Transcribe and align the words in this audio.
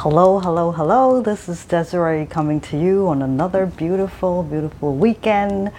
Hello, 0.00 0.40
hello, 0.40 0.72
hello. 0.72 1.22
This 1.22 1.48
is 1.48 1.64
Desiree 1.64 2.26
coming 2.26 2.60
to 2.60 2.78
you 2.78 3.08
on 3.08 3.22
another 3.22 3.64
beautiful, 3.64 4.42
beautiful 4.42 4.94
weekend 4.94 5.72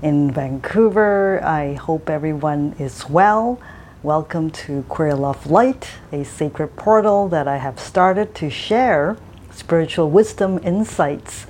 in 0.00 0.30
Vancouver. 0.30 1.42
I 1.42 1.74
hope 1.74 2.08
everyone 2.08 2.76
is 2.78 3.10
well. 3.10 3.60
Welcome 4.04 4.50
to 4.62 4.84
Queer 4.88 5.16
Love 5.16 5.50
Light, 5.50 5.90
a 6.12 6.24
sacred 6.24 6.76
portal 6.76 7.26
that 7.30 7.48
I 7.48 7.56
have 7.56 7.80
started 7.80 8.32
to 8.36 8.48
share 8.48 9.16
spiritual 9.50 10.08
wisdom 10.08 10.60
insights 10.62 11.48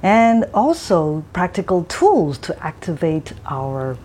and 0.00 0.44
also 0.54 1.24
practical 1.32 1.82
tools 1.84 2.38
to 2.38 2.64
activate 2.64 3.32
our 3.46 3.98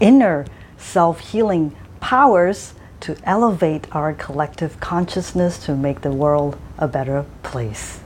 inner 0.00 0.46
self 0.78 1.20
healing 1.20 1.76
powers 2.00 2.72
to 3.04 3.14
elevate 3.24 3.86
our 3.92 4.14
collective 4.14 4.80
consciousness 4.80 5.58
to 5.58 5.76
make 5.76 6.00
the 6.00 6.10
world 6.10 6.56
a 6.78 6.88
better 6.88 7.26
place. 7.42 8.00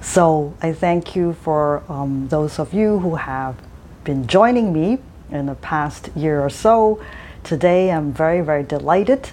So, 0.00 0.54
I 0.60 0.72
thank 0.72 1.14
you 1.14 1.34
for 1.34 1.84
um, 1.88 2.26
those 2.28 2.58
of 2.58 2.74
you 2.74 2.98
who 2.98 3.14
have 3.14 3.54
been 4.02 4.26
joining 4.26 4.72
me 4.72 4.98
in 5.30 5.46
the 5.46 5.54
past 5.54 6.10
year 6.16 6.40
or 6.40 6.50
so. 6.50 7.00
Today, 7.44 7.92
I'm 7.92 8.12
very, 8.12 8.40
very 8.40 8.64
delighted 8.64 9.30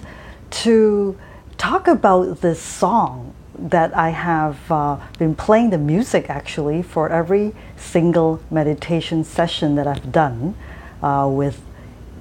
to 0.62 1.18
talk 1.58 1.88
about 1.88 2.40
this 2.40 2.62
song 2.62 3.34
that 3.58 3.96
I 3.96 4.10
have 4.10 4.70
uh, 4.70 4.98
been 5.18 5.34
playing 5.34 5.70
the 5.70 5.78
music 5.78 6.30
actually 6.30 6.82
for 6.82 7.08
every 7.08 7.56
single 7.76 8.40
meditation 8.52 9.24
session 9.24 9.74
that 9.74 9.88
I've 9.88 10.12
done 10.12 10.54
uh, 11.02 11.28
with 11.28 11.60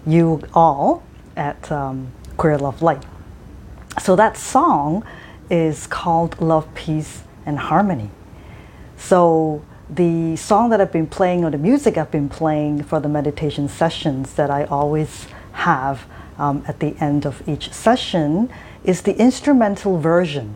you 0.07 0.41
all 0.53 1.03
at 1.35 1.71
um, 1.71 2.11
Queer 2.37 2.57
Love 2.57 2.81
Light. 2.81 3.03
So 4.01 4.15
that 4.15 4.37
song 4.37 5.03
is 5.49 5.87
called 5.87 6.39
Love, 6.41 6.73
Peace, 6.75 7.23
and 7.45 7.57
Harmony. 7.57 8.09
So 8.97 9.63
the 9.89 10.35
song 10.35 10.69
that 10.71 10.81
I've 10.81 10.91
been 10.91 11.07
playing 11.07 11.45
or 11.45 11.51
the 11.51 11.57
music 11.57 11.97
I've 11.97 12.11
been 12.11 12.29
playing 12.29 12.83
for 12.83 12.99
the 12.99 13.09
meditation 13.09 13.69
sessions 13.69 14.33
that 14.33 14.49
I 14.49 14.65
always 14.65 15.27
have 15.53 16.05
um, 16.37 16.63
at 16.67 16.79
the 16.79 16.95
end 16.99 17.25
of 17.25 17.47
each 17.47 17.71
session 17.71 18.49
is 18.83 19.03
the 19.03 19.15
instrumental 19.17 19.99
version 19.99 20.55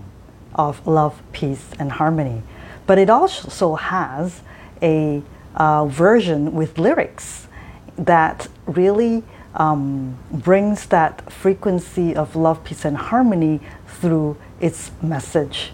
of 0.56 0.86
Love, 0.86 1.22
Peace, 1.32 1.70
and 1.80 1.94
Harmony. 1.94 2.44
But 2.88 2.98
it 2.98 3.10
also 3.10 3.76
has 3.76 4.42
a 4.82 5.22
uh, 5.56 5.86
version 5.86 6.54
with 6.54 6.78
lyrics 6.78 7.48
that 7.98 8.48
really 8.66 9.24
um, 9.56 10.18
brings 10.32 10.86
that 10.88 11.32
frequency 11.32 12.16
of 12.16 12.36
love, 12.36 12.64
peace, 12.64 12.86
and 12.86 12.98
harmony 12.98 13.60
through 13.88 14.38
its 14.60 14.92
message. 15.02 15.72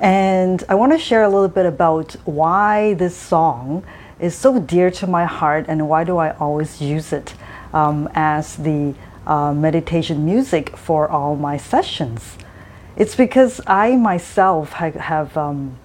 And 0.00 0.62
I 0.68 0.74
want 0.74 0.92
to 0.92 0.98
share 0.98 1.22
a 1.22 1.28
little 1.28 1.48
bit 1.48 1.66
about 1.66 2.12
why 2.24 2.94
this 2.94 3.16
song 3.16 3.84
is 4.20 4.34
so 4.34 4.58
dear 4.60 4.90
to 4.90 5.06
my 5.06 5.24
heart 5.24 5.66
and 5.68 5.88
why 5.88 6.04
do 6.04 6.18
I 6.18 6.36
always 6.36 6.80
use 6.80 7.12
it 7.12 7.34
um, 7.72 8.08
as 8.14 8.56
the 8.56 8.94
uh, 9.26 9.52
meditation 9.52 10.24
music 10.24 10.76
for 10.76 11.08
all 11.08 11.36
my 11.36 11.56
sessions. 11.56 12.36
It's 12.96 13.14
because 13.14 13.60
I 13.66 13.96
myself 13.96 14.72
ha- 14.72 14.90
have 14.90 15.36
um, 15.36 15.78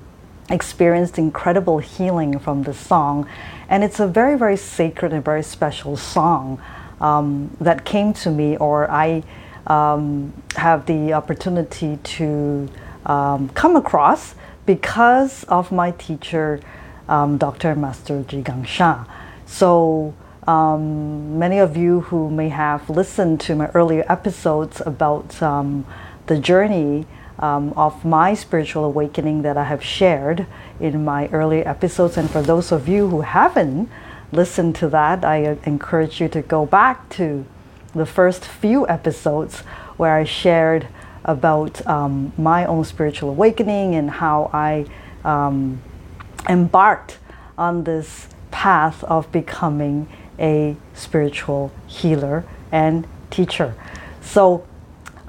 experienced 0.50 1.18
incredible 1.18 1.80
healing 1.80 2.40
from 2.40 2.64
this 2.64 2.78
song, 2.78 3.28
and 3.70 3.84
it's 3.84 4.00
a 4.00 4.08
very, 4.08 4.38
very 4.38 4.58
sacred 4.58 5.14
and 5.14 5.24
very 5.24 5.44
special 5.44 5.98
song 5.98 6.62
um, 7.02 7.56
that 7.60 7.84
came 7.84 8.14
to 8.14 8.32
me, 8.32 8.56
or 8.58 8.90
I 8.90 9.24
um, 9.68 10.34
have 10.56 10.86
the 10.86 11.14
opportunity 11.14 11.98
to 12.02 12.70
um, 13.06 13.50
come 13.50 13.76
across 13.76 14.36
because 14.66 15.44
of 15.46 15.72
my 15.72 15.92
teacher, 15.92 16.62
um, 17.10 17.38
Dr. 17.38 17.76
Master 17.76 18.24
Zhi 18.24 18.44
Gang 18.44 18.64
Sha. 18.64 19.04
So, 19.46 20.14
um, 20.48 21.38
many 21.38 21.60
of 21.60 21.76
you 21.76 22.02
who 22.02 22.30
may 22.30 22.50
have 22.50 22.90
listened 22.90 23.42
to 23.42 23.56
my 23.56 23.70
earlier 23.74 24.06
episodes 24.08 24.82
about 24.86 25.30
the 25.30 26.40
journey 26.40 27.06
um, 27.40 27.74
of 27.76 28.06
my 28.06 28.34
spiritual 28.34 28.86
awakening 28.86 29.42
that 29.42 29.58
I 29.58 29.64
have 29.64 29.84
shared 29.84 30.46
in 30.80 31.04
my 31.04 31.28
earlier 31.30 31.68
episodes, 31.68 32.18
and 32.18 32.30
for 32.30 32.42
those 32.42 32.72
of 32.72 32.88
you 32.88 33.08
who 33.10 33.22
haven't, 33.22 33.90
listen 34.32 34.74
to 34.74 34.90
that, 34.90 35.26
I 35.26 35.58
encourage 35.66 36.22
you 36.22 36.28
to 36.30 36.42
go 36.42 36.66
back 36.66 37.10
to 37.10 37.46
the 37.94 38.06
first 38.06 38.46
few 38.46 38.88
episodes 38.88 39.60
where 39.98 40.16
I 40.16 40.24
shared 40.24 40.88
about 41.24 41.86
um, 41.86 42.34
my 42.38 42.66
own 42.66 42.84
spiritual 42.84 43.30
awakening 43.30 43.96
and 43.96 44.10
how 44.10 44.50
I 44.54 44.86
um, 45.24 45.82
embarked 46.50 47.20
on 47.58 47.84
this 47.84 48.28
path 48.50 49.04
of 49.04 49.32
becoming 49.32 50.08
a 50.40 50.76
spiritual 50.94 51.72
healer 51.88 52.44
and 52.72 53.08
teacher. 53.30 53.76
So, 54.22 54.66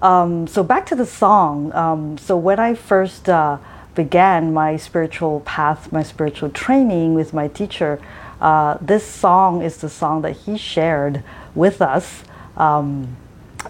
um, 0.00 0.46
so 0.46 0.62
back 0.62 0.86
to 0.86 0.94
the 0.94 1.06
song. 1.06 1.72
Um, 1.74 2.16
so 2.18 2.36
when 2.36 2.58
I 2.58 2.74
first 2.74 3.28
uh, 3.28 3.58
began 3.94 4.54
my 4.54 4.76
spiritual 4.76 5.41
path, 5.41 5.92
my 5.92 6.02
spiritual 6.02 6.48
training 6.50 7.14
with 7.14 7.34
my 7.34 7.48
teacher, 7.48 8.00
uh, 8.42 8.76
this 8.80 9.06
song 9.06 9.62
is 9.62 9.76
the 9.76 9.88
song 9.88 10.22
that 10.22 10.32
he 10.32 10.58
shared 10.58 11.22
with 11.54 11.80
us 11.80 12.25
um, 12.56 13.16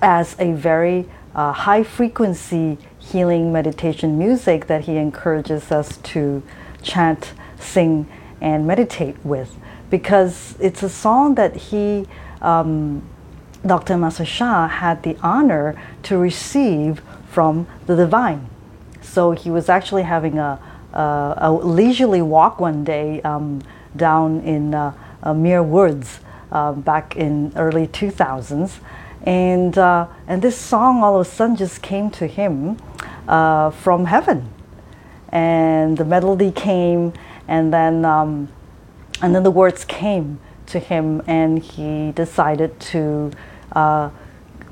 as 0.00 0.34
a 0.38 0.52
very 0.52 1.06
uh, 1.34 1.52
high 1.52 1.82
frequency 1.82 2.78
healing 2.98 3.52
meditation 3.52 4.18
music 4.18 4.68
that 4.68 4.84
he 4.84 4.96
encourages 4.96 5.70
us 5.70 5.98
to 5.98 6.42
chant, 6.82 7.34
sing, 7.60 8.08
and 8.40 8.66
meditate 8.66 9.16
with. 9.22 9.54
Because 9.90 10.54
it's 10.58 10.82
a 10.82 10.88
song 10.88 11.34
that 11.34 11.54
he, 11.54 12.06
um, 12.40 13.02
Dr. 13.66 13.98
Master 13.98 14.24
Sha, 14.24 14.68
had 14.68 15.02
the 15.02 15.18
honor 15.22 15.78
to 16.04 16.16
receive 16.16 17.02
from 17.28 17.66
the 17.84 17.94
divine. 17.94 18.48
So 19.02 19.32
he 19.32 19.50
was 19.50 19.68
actually 19.68 20.04
having 20.04 20.38
a, 20.38 20.58
a, 20.94 21.34
a 21.36 21.52
leisurely 21.52 22.22
walk 22.22 22.58
one 22.58 22.84
day. 22.84 23.20
Um, 23.20 23.62
down 23.96 24.40
in 24.40 24.74
uh, 24.74 24.94
uh, 25.22 25.34
Muir 25.34 25.62
Woods 25.62 26.20
uh, 26.50 26.72
back 26.72 27.16
in 27.16 27.52
early 27.56 27.86
2000s. 27.86 28.78
And, 29.24 29.78
uh, 29.78 30.08
and 30.26 30.42
this 30.42 30.58
song 30.58 31.02
all 31.02 31.20
of 31.20 31.26
a 31.26 31.30
sudden 31.30 31.56
just 31.56 31.82
came 31.82 32.10
to 32.12 32.26
him 32.26 32.78
uh, 33.28 33.70
from 33.70 34.06
heaven. 34.06 34.50
And 35.28 35.96
the 35.96 36.04
melody 36.04 36.50
came, 36.50 37.12
and 37.48 37.72
then, 37.72 38.04
um, 38.04 38.48
and 39.22 39.34
then 39.34 39.44
the 39.44 39.50
words 39.50 39.84
came 39.84 40.40
to 40.66 40.78
him, 40.78 41.22
and 41.26 41.62
he 41.62 42.12
decided 42.12 42.78
to 42.80 43.30
uh, 43.72 44.10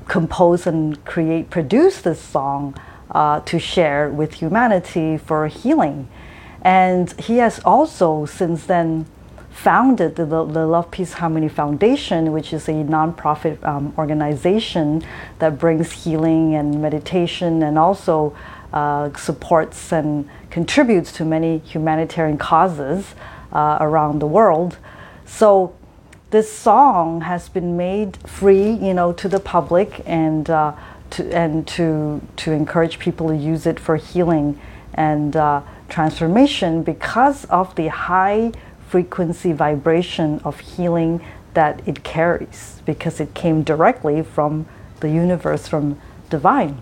compose 0.07 0.67
and 0.67 1.03
create, 1.05 1.49
produce 1.49 2.01
this 2.01 2.19
song 2.19 2.75
to 3.45 3.59
share 3.59 4.09
with 4.09 4.35
humanity 4.35 5.17
for 5.17 5.47
healing. 5.47 6.07
And 6.61 7.11
he 7.19 7.37
has 7.37 7.59
also 7.65 8.25
since 8.25 8.65
then 8.65 9.05
founded 9.49 10.15
the, 10.15 10.25
the 10.25 10.65
Love 10.65 10.89
Peace 10.91 11.13
Harmony 11.13 11.49
Foundation, 11.49 12.31
which 12.31 12.53
is 12.53 12.67
a 12.67 12.71
nonprofit 12.71 13.63
um, 13.63 13.93
organization 13.97 15.03
that 15.39 15.59
brings 15.59 15.91
healing 15.91 16.55
and 16.55 16.81
meditation 16.81 17.61
and 17.61 17.77
also 17.77 18.35
uh, 18.73 19.13
supports 19.15 19.91
and 19.91 20.27
contributes 20.49 21.11
to 21.11 21.25
many 21.25 21.59
humanitarian 21.59 22.37
causes 22.37 23.13
uh, 23.51 23.77
around 23.81 24.19
the 24.19 24.27
world. 24.27 24.77
So 25.25 25.75
this 26.29 26.51
song 26.51 27.21
has 27.21 27.49
been 27.49 27.75
made 27.75 28.17
free, 28.27 28.71
you 28.71 28.93
know, 28.93 29.11
to 29.13 29.27
the 29.27 29.39
public 29.39 30.01
and 30.05 30.49
uh, 30.49 30.73
to 31.11 31.29
and 31.33 31.67
to 31.67 32.21
to 32.37 32.51
encourage 32.53 32.99
people 32.99 33.27
to 33.27 33.35
use 33.35 33.65
it 33.65 33.79
for 33.79 33.97
healing 33.97 34.59
and 34.93 35.35
uh, 35.35 35.61
transformation 35.91 36.81
because 36.81 37.45
of 37.45 37.75
the 37.75 37.89
high 37.89 38.51
frequency 38.89 39.51
vibration 39.51 40.39
of 40.43 40.59
healing 40.59 41.21
that 41.53 41.85
it 41.87 42.03
carries 42.03 42.81
because 42.85 43.19
it 43.19 43.33
came 43.33 43.61
directly 43.61 44.23
from 44.23 44.65
the 45.01 45.09
universe, 45.09 45.67
from 45.67 45.99
divine, 46.29 46.81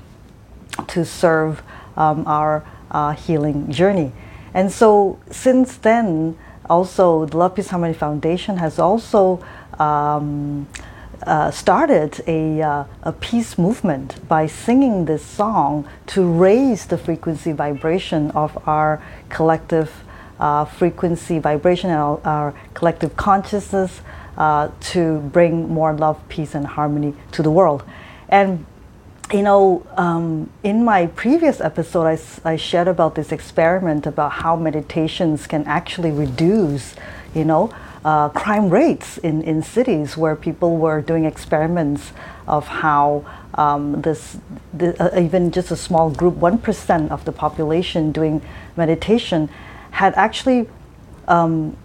to 0.87 1.03
serve 1.03 1.61
um, 1.97 2.25
our 2.27 2.63
uh, 2.91 3.11
healing 3.11 3.71
journey. 3.71 4.11
And 4.53 4.71
so, 4.71 5.19
since 5.29 5.75
then, 5.77 6.37
also 6.69 7.25
the 7.25 7.37
Love 7.37 7.55
Peace 7.55 7.69
Harmony 7.69 7.93
Foundation 7.93 8.57
has 8.57 8.79
also 8.79 9.43
um, 9.79 10.67
uh, 11.23 11.51
started 11.51 12.21
a, 12.27 12.61
uh, 12.61 12.83
a 13.03 13.11
peace 13.13 13.57
movement 13.57 14.27
by 14.27 14.47
singing 14.47 15.05
this 15.05 15.23
song 15.23 15.87
to 16.07 16.25
raise 16.25 16.85
the 16.87 16.97
frequency 16.97 17.51
vibration 17.51 18.31
of 18.31 18.57
our 18.67 19.01
collective 19.29 20.03
uh, 20.39 20.63
frequency 20.65 21.39
vibration 21.39 21.89
and 21.89 21.99
our, 21.99 22.21
our 22.25 22.53
collective 22.73 23.15
consciousness 23.17 24.01
uh, 24.37 24.69
to 24.79 25.19
bring 25.33 25.67
more 25.67 25.93
love, 25.93 26.17
peace, 26.29 26.55
and 26.55 26.65
harmony 26.65 27.13
to 27.31 27.43
the 27.43 27.51
world. 27.51 27.83
And 28.29 28.65
you 29.31 29.43
know, 29.43 29.85
um, 29.95 30.49
in 30.63 30.83
my 30.83 31.05
previous 31.07 31.61
episode, 31.61 32.07
I, 32.07 32.17
I 32.49 32.55
shared 32.55 32.87
about 32.87 33.13
this 33.13 33.31
experiment 33.31 34.07
about 34.07 34.31
how 34.31 34.55
meditations 34.55 35.45
can 35.45 35.65
actually 35.65 36.09
reduce, 36.09 36.95
you 37.35 37.45
know, 37.45 37.71
uh, 38.09 38.27
crime 38.29 38.69
rates 38.71 39.19
in, 39.19 39.43
in 39.43 39.61
cities 39.61 40.17
where 40.17 40.35
people 40.35 40.77
were 40.77 40.99
doing 40.99 41.25
experiments 41.25 42.11
of 42.47 42.65
how 42.67 43.23
um, 43.53 44.01
this, 44.01 44.37
uh, 44.81 45.09
even 45.15 45.51
just 45.51 45.69
a 45.69 45.75
small 45.75 46.09
group, 46.09 46.33
1% 46.35 47.11
of 47.11 47.23
the 47.25 47.31
population 47.31 48.11
doing 48.11 48.41
meditation 48.75 49.47
had 49.91 50.15
actually 50.15 50.67
um, 51.27 51.77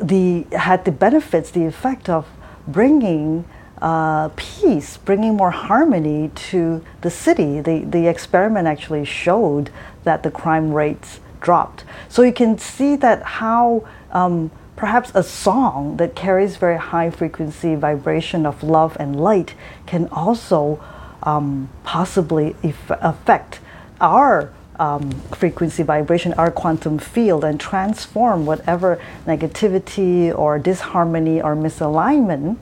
the, 0.00 0.46
had 0.52 0.84
the 0.84 0.92
benefits, 0.92 1.50
the 1.50 1.64
effect 1.64 2.08
of 2.08 2.24
bringing 2.68 3.44
uh, 3.82 4.28
peace, 4.36 4.96
bringing 4.98 5.34
more 5.34 5.50
harmony 5.50 6.30
to 6.52 6.84
the 7.00 7.10
city. 7.10 7.60
The, 7.60 7.80
the 7.80 8.06
experiment 8.06 8.68
actually 8.68 9.06
showed 9.06 9.70
that 10.04 10.22
the 10.22 10.30
crime 10.30 10.72
rates 10.72 11.18
dropped. 11.40 11.82
So 12.08 12.22
you 12.22 12.32
can 12.32 12.58
see 12.58 12.94
that 12.96 13.22
how 13.22 13.88
um, 14.12 14.52
perhaps 14.76 15.12
a 15.14 15.22
song 15.22 15.96
that 15.98 16.14
carries 16.14 16.56
very 16.56 16.78
high 16.78 17.10
frequency 17.10 17.74
vibration 17.74 18.44
of 18.46 18.62
love 18.62 18.96
and 18.98 19.20
light 19.20 19.54
can 19.86 20.08
also 20.08 20.82
um, 21.22 21.68
possibly 21.84 22.54
affect 22.90 23.60
our 24.00 24.52
um, 24.78 25.10
frequency 25.30 25.82
vibration, 25.82 26.32
our 26.34 26.50
quantum 26.50 26.98
field, 26.98 27.44
and 27.44 27.60
transform 27.60 28.44
whatever 28.44 29.00
negativity 29.26 30.36
or 30.36 30.58
disharmony 30.58 31.40
or 31.40 31.54
misalignment 31.54 32.56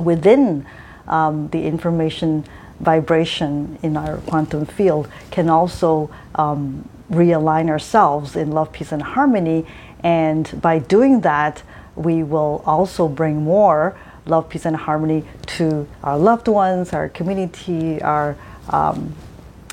within 0.00 0.66
um, 1.06 1.48
the 1.48 1.64
information 1.64 2.44
vibration 2.80 3.78
in 3.82 3.96
our 3.96 4.18
quantum 4.18 4.64
field 4.64 5.08
can 5.30 5.48
also 5.48 6.10
um, 6.34 6.88
realign 7.10 7.68
ourselves 7.68 8.36
in 8.36 8.52
love, 8.52 8.72
peace, 8.72 8.92
and 8.92 9.02
harmony. 9.02 9.66
And 10.02 10.60
by 10.60 10.78
doing 10.78 11.20
that, 11.22 11.62
we 11.94 12.22
will 12.22 12.62
also 12.64 13.08
bring 13.08 13.42
more 13.42 13.98
love, 14.26 14.48
peace, 14.48 14.66
and 14.66 14.76
harmony 14.76 15.24
to 15.46 15.88
our 16.04 16.18
loved 16.18 16.48
ones, 16.48 16.92
our 16.92 17.08
community, 17.08 18.00
our 18.02 18.36
um, 18.70 19.14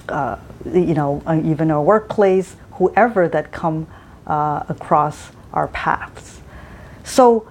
uh, 0.10 0.38
you 0.66 0.94
know, 0.94 1.22
uh, 1.28 1.40
even 1.44 1.70
our 1.72 1.82
workplace, 1.82 2.56
whoever 2.74 3.28
that 3.28 3.52
come 3.52 3.88
uh, 4.28 4.64
across 4.70 5.32
our 5.54 5.68
paths. 5.70 6.42
So, 7.04 7.48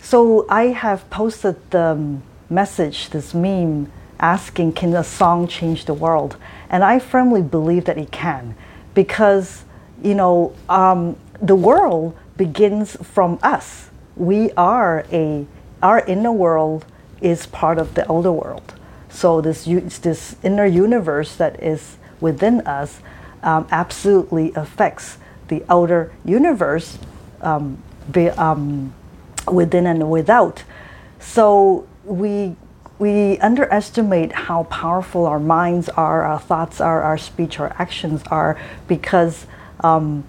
so 0.00 0.46
I 0.48 0.66
have 0.66 1.08
posted 1.10 1.56
the 1.70 2.18
message, 2.48 3.10
this 3.10 3.34
meme, 3.34 3.90
asking, 4.20 4.72
"Can 4.72 4.94
a 4.94 5.04
song 5.04 5.46
change 5.46 5.84
the 5.84 5.94
world?" 5.94 6.36
And 6.70 6.84
I 6.84 6.98
firmly 6.98 7.42
believe 7.42 7.84
that 7.86 7.98
it 7.98 8.10
can, 8.10 8.54
because 8.94 9.64
you 10.02 10.14
know, 10.14 10.54
um, 10.68 11.16
the 11.40 11.56
world 11.56 12.16
begins 12.36 12.96
from 13.02 13.38
us. 13.42 13.90
We 14.16 14.50
are 14.52 15.04
a 15.12 15.46
our 15.82 16.00
inner 16.06 16.32
world 16.32 16.86
is 17.20 17.46
part 17.46 17.78
of 17.78 17.94
the 17.94 18.10
outer 18.10 18.32
world. 18.32 18.74
So 19.08 19.40
this 19.40 19.64
this 19.64 20.36
inner 20.42 20.66
universe 20.66 21.36
that 21.36 21.62
is 21.62 21.96
within 22.20 22.66
us 22.66 23.00
um, 23.42 23.66
absolutely 23.70 24.52
affects 24.54 25.18
the 25.48 25.62
outer 25.68 26.10
universe 26.24 26.98
um, 27.42 27.82
be, 28.10 28.30
um, 28.30 28.94
within 29.50 29.86
and 29.86 30.10
without. 30.10 30.64
So 31.20 31.86
we 32.04 32.56
we 32.98 33.38
underestimate 33.38 34.32
how 34.32 34.64
powerful 34.64 35.26
our 35.26 35.40
minds 35.40 35.88
are, 35.90 36.22
our 36.22 36.38
thoughts 36.38 36.80
are, 36.80 37.02
our 37.02 37.18
speech, 37.18 37.58
our 37.58 37.74
actions 37.78 38.22
are, 38.30 38.56
because 38.86 39.46
um, 39.80 40.24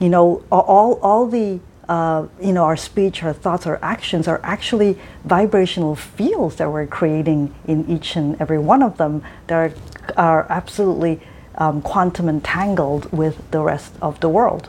you 0.00 0.08
know 0.08 0.44
all 0.50 0.98
all 1.02 1.26
the 1.26 1.60
uh, 1.88 2.26
you 2.40 2.52
know, 2.52 2.64
our 2.64 2.76
speech, 2.76 3.22
our 3.22 3.32
thoughts, 3.32 3.66
our 3.66 3.78
actions 3.82 4.26
are 4.26 4.40
actually 4.42 4.98
vibrational 5.24 5.94
fields 5.94 6.56
that 6.56 6.70
we're 6.70 6.86
creating 6.86 7.54
in 7.66 7.88
each 7.88 8.16
and 8.16 8.40
every 8.40 8.58
one 8.58 8.82
of 8.82 8.96
them 8.96 9.22
that 9.48 9.54
are, 9.54 9.72
are 10.16 10.46
absolutely 10.50 11.20
um, 11.56 11.82
quantum 11.82 12.28
entangled 12.28 13.10
with 13.12 13.50
the 13.50 13.60
rest 13.60 13.92
of 14.00 14.18
the 14.20 14.28
world. 14.28 14.68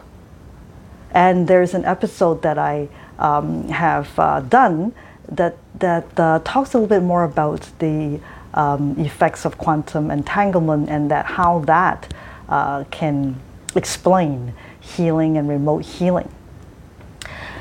And 1.12 1.48
there's 1.48 1.74
an 1.74 1.86
episode 1.86 2.42
that 2.42 2.58
I 2.58 2.90
um, 3.18 3.70
have 3.70 4.20
uh, 4.20 4.42
done 4.42 4.94
that, 5.30 5.58
that 5.80 6.20
uh, 6.20 6.42
talks 6.44 6.74
a 6.74 6.80
little 6.80 6.90
bit 6.90 7.04
more 7.04 7.24
about 7.24 7.70
the 7.80 8.20
um, 8.54 8.96
effects 9.00 9.46
of 9.46 9.58
quantum 9.58 10.12
entanglement 10.12 10.90
and 10.90 11.10
that 11.12 11.26
how 11.26 11.60
that 11.60 12.14
uh, 12.50 12.84
can 12.92 13.40
explain 13.76 14.54
healing 14.86 15.38
and 15.38 15.50
remote 15.50 15.86
healing. 15.86 16.32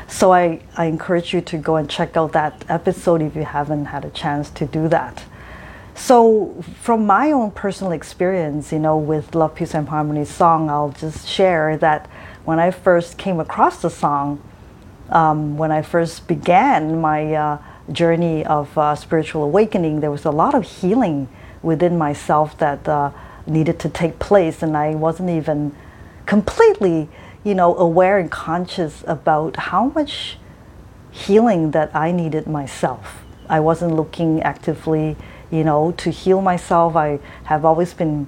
So 0.06 0.32
I, 0.32 0.60
I 0.76 0.84
encourage 0.84 1.32
you 1.34 1.40
to 1.40 1.58
go 1.58 1.76
and 1.76 1.88
check 1.88 2.16
out 2.16 2.32
that 2.32 2.64
episode 2.68 3.22
if 3.22 3.34
you 3.34 3.44
haven't 3.44 3.86
had 3.86 4.04
a 4.04 4.10
chance 4.10 4.50
to 4.50 4.66
do 4.66 4.88
that. 4.88 5.24
So 5.94 6.62
from 6.80 7.06
my 7.06 7.32
own 7.32 7.50
personal 7.52 7.92
experience, 7.92 8.72
you 8.72 8.78
know, 8.78 8.98
with 8.98 9.34
Love, 9.34 9.54
Peace 9.54 9.74
and 9.74 9.88
Harmony 9.88 10.24
song, 10.24 10.68
I'll 10.68 10.90
just 10.90 11.26
share 11.28 11.76
that 11.78 12.08
when 12.44 12.58
I 12.58 12.70
first 12.70 13.16
came 13.16 13.40
across 13.40 13.80
the 13.80 13.90
song, 13.90 14.42
um, 15.10 15.56
when 15.56 15.70
I 15.70 15.82
first 15.82 16.26
began 16.26 17.00
my 17.00 17.34
uh, 17.34 17.58
journey 17.92 18.44
of 18.44 18.76
uh, 18.76 18.94
spiritual 18.94 19.44
awakening, 19.44 20.00
there 20.00 20.10
was 20.10 20.24
a 20.24 20.30
lot 20.30 20.54
of 20.54 20.64
healing 20.64 21.28
within 21.62 21.96
myself 21.96 22.58
that 22.58 22.86
uh, 22.88 23.10
needed 23.46 23.78
to 23.80 23.88
take 23.88 24.18
place, 24.18 24.62
and 24.62 24.76
I 24.76 24.94
wasn't 24.94 25.30
even 25.30 25.74
completely 26.26 27.08
you 27.44 27.54
know, 27.54 27.76
aware 27.76 28.18
and 28.18 28.30
conscious 28.30 29.04
about 29.06 29.56
how 29.56 29.92
much 29.94 30.38
healing 31.10 31.70
that 31.72 31.94
I 31.94 32.10
needed 32.10 32.46
myself. 32.46 33.22
I 33.48 33.60
wasn't 33.60 33.94
looking 33.94 34.42
actively, 34.42 35.16
you 35.50 35.62
know, 35.62 35.92
to 35.98 36.10
heal 36.10 36.40
myself. 36.40 36.96
I 36.96 37.20
have 37.44 37.64
always 37.64 37.92
been, 37.92 38.26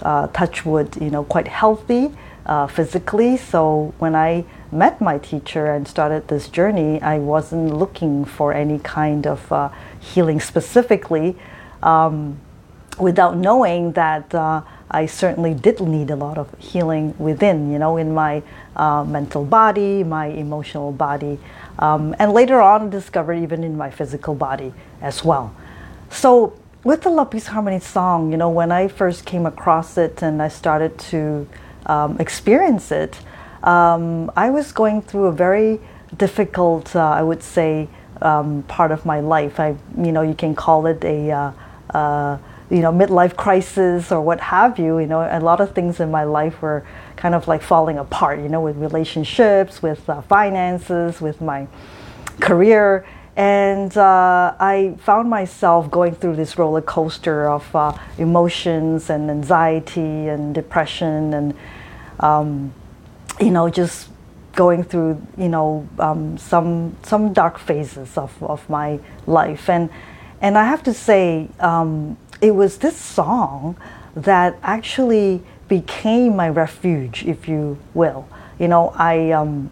uh, 0.00 0.28
touch 0.28 0.64
wood, 0.64 0.96
you 1.00 1.10
know, 1.10 1.24
quite 1.24 1.48
healthy 1.48 2.12
uh, 2.46 2.68
physically. 2.68 3.36
So 3.36 3.92
when 3.98 4.14
I 4.14 4.44
met 4.70 5.00
my 5.00 5.18
teacher 5.18 5.66
and 5.66 5.86
started 5.86 6.28
this 6.28 6.48
journey, 6.48 7.02
I 7.02 7.18
wasn't 7.18 7.74
looking 7.74 8.24
for 8.24 8.54
any 8.54 8.78
kind 8.78 9.26
of 9.26 9.52
uh, 9.52 9.70
healing 9.98 10.38
specifically, 10.40 11.36
um, 11.82 12.38
without 12.98 13.36
knowing 13.36 13.92
that 13.92 14.32
uh, 14.32 14.62
I 14.92 15.06
certainly 15.06 15.54
did 15.54 15.80
need 15.80 16.10
a 16.10 16.16
lot 16.16 16.36
of 16.36 16.54
healing 16.58 17.14
within, 17.18 17.72
you 17.72 17.78
know, 17.78 17.96
in 17.96 18.12
my 18.12 18.42
uh, 18.76 19.04
mental 19.04 19.44
body, 19.44 20.04
my 20.04 20.26
emotional 20.26 20.92
body, 20.92 21.38
um, 21.78 22.14
and 22.18 22.32
later 22.32 22.60
on 22.60 22.90
discovered 22.90 23.34
even 23.34 23.64
in 23.64 23.76
my 23.76 23.90
physical 23.90 24.34
body 24.34 24.72
as 25.00 25.24
well. 25.24 25.54
So 26.10 26.52
with 26.84 27.02
the 27.02 27.10
Love 27.10 27.30
Peace 27.30 27.46
Harmony 27.46 27.80
song, 27.80 28.30
you 28.30 28.36
know, 28.36 28.50
when 28.50 28.70
I 28.70 28.88
first 28.88 29.24
came 29.24 29.46
across 29.46 29.96
it 29.96 30.20
and 30.20 30.42
I 30.42 30.48
started 30.48 30.98
to 31.10 31.48
um, 31.86 32.18
experience 32.20 32.92
it, 32.92 33.18
um, 33.62 34.30
I 34.36 34.50
was 34.50 34.72
going 34.72 35.00
through 35.00 35.26
a 35.26 35.32
very 35.32 35.80
difficult, 36.16 36.94
uh, 36.94 37.00
I 37.00 37.22
would 37.22 37.42
say, 37.42 37.88
um, 38.20 38.62
part 38.64 38.92
of 38.92 39.06
my 39.06 39.20
life. 39.20 39.58
I, 39.58 39.76
you 39.96 40.12
know, 40.12 40.22
you 40.22 40.34
can 40.34 40.54
call 40.54 40.86
it 40.86 41.02
a 41.04 41.30
uh, 41.30 41.52
uh, 41.94 42.38
you 42.72 42.82
know 42.84 42.92
midlife 42.92 43.36
crisis 43.36 44.10
or 44.10 44.20
what 44.20 44.40
have 44.40 44.78
you 44.78 44.98
you 44.98 45.06
know 45.06 45.20
a 45.20 45.40
lot 45.40 45.60
of 45.60 45.68
things 45.74 46.00
in 46.00 46.10
my 46.10 46.24
life 46.24 46.62
were 46.62 46.82
kind 47.16 47.34
of 47.34 47.46
like 47.46 47.62
falling 47.62 47.98
apart 47.98 48.38
you 48.40 48.48
know 48.48 48.62
with 48.62 48.76
relationships 48.78 49.82
with 49.82 50.08
uh, 50.08 50.22
finances 50.22 51.20
with 51.20 51.40
my 51.40 51.68
career. 52.40 53.06
And 53.34 53.96
uh, 53.96 54.54
I 54.60 54.94
found 54.98 55.30
myself 55.30 55.90
going 55.90 56.14
through 56.14 56.36
this 56.36 56.58
roller 56.58 56.82
coaster 56.82 57.48
of 57.48 57.74
uh, 57.74 57.96
emotions 58.18 59.08
and 59.08 59.30
anxiety 59.30 60.28
and 60.28 60.54
depression 60.54 61.32
and 61.32 61.54
um, 62.20 62.74
you 63.40 63.50
know 63.50 63.70
just 63.70 64.10
going 64.54 64.84
through 64.84 65.26
you 65.38 65.48
know 65.48 65.88
um, 65.98 66.36
some 66.36 66.94
some 67.02 67.32
dark 67.32 67.58
phases 67.58 68.18
of, 68.18 68.30
of 68.42 68.68
my 68.68 69.00
life. 69.26 69.70
And 69.70 69.88
and 70.42 70.58
I 70.58 70.64
have 70.64 70.82
to 70.82 70.92
say 70.92 71.48
um, 71.60 72.18
it 72.40 72.50
was 72.50 72.78
this 72.78 72.96
song 72.96 73.76
that 74.16 74.58
actually 74.62 75.40
became 75.68 76.36
my 76.36 76.48
refuge, 76.48 77.24
if 77.24 77.48
you 77.48 77.78
will. 77.94 78.28
You 78.58 78.68
know, 78.68 78.92
I 78.96 79.30
um, 79.30 79.70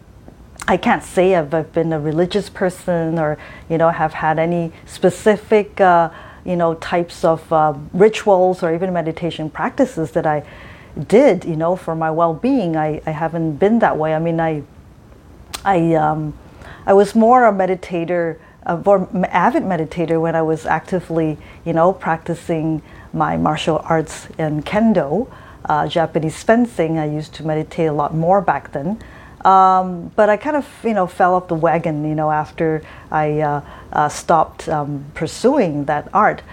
I 0.67 0.77
can't 0.77 1.03
say 1.03 1.35
I've, 1.35 1.53
I've, 1.53 1.73
been 1.73 1.91
a 1.91 1.99
religious 1.99 2.49
person 2.49 3.19
or 3.19 3.37
you 3.69 3.77
know 3.77 3.89
have 3.89 4.13
had 4.13 4.39
any 4.39 4.71
specific 4.85 5.81
uh, 5.81 6.09
you 6.45 6.55
know 6.55 6.75
types 6.75 7.25
of 7.25 7.51
uh, 7.51 7.73
rituals 7.91 8.63
or 8.63 8.73
even 8.73 8.93
meditation 8.93 9.49
practices 9.49 10.11
that 10.11 10.25
I 10.25 10.43
did 11.07 11.43
you 11.43 11.57
know 11.57 11.75
for 11.75 11.95
my 11.95 12.09
well-being. 12.09 12.77
I, 12.77 13.01
I 13.05 13.11
haven't 13.11 13.57
been 13.57 13.79
that 13.79 13.97
way. 13.97 14.15
I 14.15 14.19
mean, 14.19 14.39
I 14.39 14.63
I 15.65 15.93
um, 15.95 16.33
I 16.85 16.93
was 16.93 17.13
more 17.13 17.45
a 17.45 17.51
meditator 17.51 18.39
a 18.63 18.73
avid 19.31 19.63
meditator 19.63 20.21
when 20.21 20.35
I 20.35 20.41
was 20.41 20.65
actively, 20.65 21.37
you 21.65 21.73
know, 21.73 21.93
practicing 21.93 22.81
my 23.13 23.37
martial 23.37 23.81
arts 23.85 24.27
and 24.37 24.65
kendo, 24.65 25.31
uh, 25.65 25.87
Japanese 25.87 26.43
fencing. 26.43 26.99
I 26.99 27.05
used 27.05 27.33
to 27.35 27.45
meditate 27.45 27.87
a 27.87 27.93
lot 27.93 28.15
more 28.15 28.41
back 28.41 28.71
then. 28.71 29.01
Um, 29.43 30.11
but 30.15 30.29
I 30.29 30.37
kind 30.37 30.55
of, 30.55 30.67
you 30.83 30.93
know, 30.93 31.07
fell 31.07 31.33
off 31.33 31.47
the 31.47 31.55
wagon, 31.55 32.05
you 32.05 32.13
know, 32.13 32.29
after 32.29 32.83
I 33.09 33.39
uh, 33.39 33.61
uh, 33.91 34.09
stopped 34.09 34.69
um, 34.69 35.05
pursuing 35.15 35.85
that 35.85 36.07
art. 36.13 36.43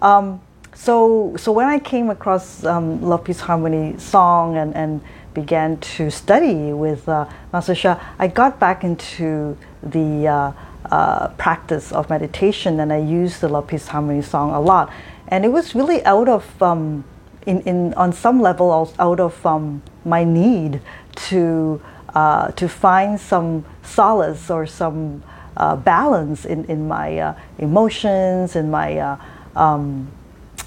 Um, 0.00 0.40
so, 0.74 1.36
so 1.36 1.52
when 1.52 1.68
I 1.68 1.78
came 1.78 2.10
across 2.10 2.64
um, 2.64 3.00
Love, 3.02 3.24
Peace, 3.24 3.38
Harmony 3.38 3.96
song 3.98 4.56
and, 4.56 4.74
and 4.74 5.00
began 5.34 5.76
to 5.78 6.10
study 6.10 6.72
with 6.72 7.08
uh, 7.08 7.28
Master 7.52 7.74
Sha, 7.74 8.00
I 8.18 8.26
got 8.26 8.58
back 8.58 8.82
into 8.82 9.56
the 9.82 10.54
uh, 10.92 10.96
uh, 10.96 11.28
practice 11.38 11.90
of 11.92 12.10
meditation 12.10 12.78
and 12.78 12.92
I 12.92 12.98
used 12.98 13.40
the 13.40 13.62
Peace, 13.62 13.88
Harmony 13.88 14.20
song 14.20 14.52
a 14.52 14.60
lot. 14.60 14.92
And 15.28 15.44
it 15.44 15.48
was 15.48 15.74
really 15.74 16.04
out 16.04 16.28
of, 16.28 16.62
um, 16.62 17.04
in, 17.46 17.62
in, 17.62 17.94
on 17.94 18.12
some 18.12 18.42
level, 18.42 18.92
out 18.98 19.18
of 19.18 19.46
um, 19.46 19.82
my 20.04 20.22
need 20.24 20.82
to, 21.28 21.80
uh, 22.14 22.48
to 22.52 22.68
find 22.68 23.18
some 23.18 23.64
solace 23.82 24.50
or 24.50 24.66
some 24.66 25.22
uh, 25.56 25.76
balance 25.76 26.44
in, 26.44 26.66
in 26.66 26.88
my 26.88 27.18
uh, 27.18 27.34
emotions, 27.58 28.54
in 28.54 28.70
my 28.70 28.98
uh, 28.98 29.16
um, 29.56 30.10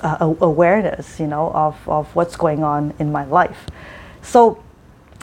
awareness, 0.02 1.20
you 1.20 1.28
know, 1.28 1.52
of, 1.52 1.76
of 1.88 2.16
what's 2.16 2.36
going 2.36 2.64
on 2.64 2.94
in 2.98 3.12
my 3.12 3.26
life. 3.26 3.68
So, 4.24 4.64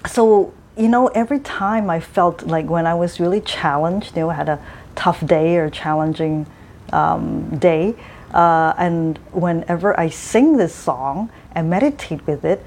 so 0.06 0.54
you 0.76 0.88
know, 0.88 1.09
every 1.09 1.38
time 1.40 1.90
I 1.90 2.00
felt 2.00 2.47
like 2.47 2.66
when 2.66 2.87
I 2.87 2.94
was 2.94 3.21
really 3.21 3.40
challenged, 3.40 4.16
you 4.16 4.23
know, 4.23 4.30
I 4.30 4.35
had 4.35 4.49
a 4.49 4.59
tough 4.94 5.25
day 5.26 5.56
or 5.56 5.70
challenging 5.70 6.46
um, 6.92 7.58
day, 7.58 7.94
uh, 8.32 8.75
and 8.78 9.18
whenever 9.32 9.99
I 9.99 10.08
sing 10.08 10.56
this 10.56 10.75
song 10.75 11.30
and 11.54 11.68
meditate 11.68 12.26
with 12.26 12.44
it, 12.44 12.64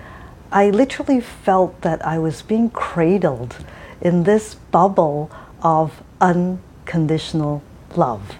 I 0.51 0.69
literally 0.69 1.21
felt 1.21 1.81
that 1.81 2.05
I 2.05 2.19
was 2.19 2.41
being 2.41 2.69
cradled 2.69 3.57
in 4.01 4.23
this 4.23 4.55
bubble 4.71 5.31
of 5.61 6.01
unconditional 6.21 7.63
love. 7.95 8.35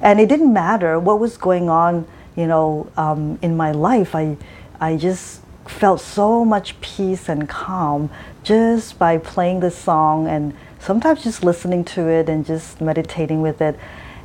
And 0.00 0.20
it 0.20 0.28
didn't 0.28 0.52
matter 0.52 0.98
what 0.98 1.20
was 1.20 1.36
going 1.36 1.70
on, 1.70 2.06
you 2.36 2.46
know, 2.46 2.90
um, 2.96 3.38
in 3.40 3.56
my 3.56 3.72
life. 3.72 4.14
I, 4.14 4.36
I 4.80 4.96
just 4.96 5.40
felt 5.66 6.00
so 6.00 6.44
much 6.44 6.80
peace 6.80 7.28
and 7.28 7.48
calm 7.48 8.10
just 8.42 8.98
by 8.98 9.18
playing 9.18 9.60
the 9.60 9.70
song 9.70 10.26
and 10.26 10.54
sometimes 10.80 11.24
just 11.24 11.44
listening 11.44 11.84
to 11.84 12.08
it 12.08 12.28
and 12.28 12.44
just 12.44 12.80
meditating 12.80 13.42
with 13.42 13.60
it. 13.60 13.78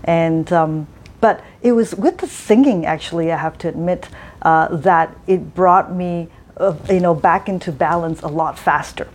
And 0.04 0.52
um, 0.52 0.88
but 1.22 1.44
it 1.62 1.74
was 1.74 1.96
with 1.96 2.18
the 2.18 2.28
singing, 2.28 2.86
actually, 2.86 3.32
I 3.32 3.38
have 3.38 3.58
to 3.60 3.70
admit 3.70 4.10
uh, 4.42 4.76
that 4.76 5.16
it 5.28 5.54
brought 5.54 5.94
me, 5.94 6.30
uh, 6.58 6.76
you 6.90 7.00
know, 7.00 7.14
back 7.14 7.48
into 7.48 7.72
balance 7.72 8.22
a 8.24 8.28
lot 8.28 8.58
faster. 8.58 9.08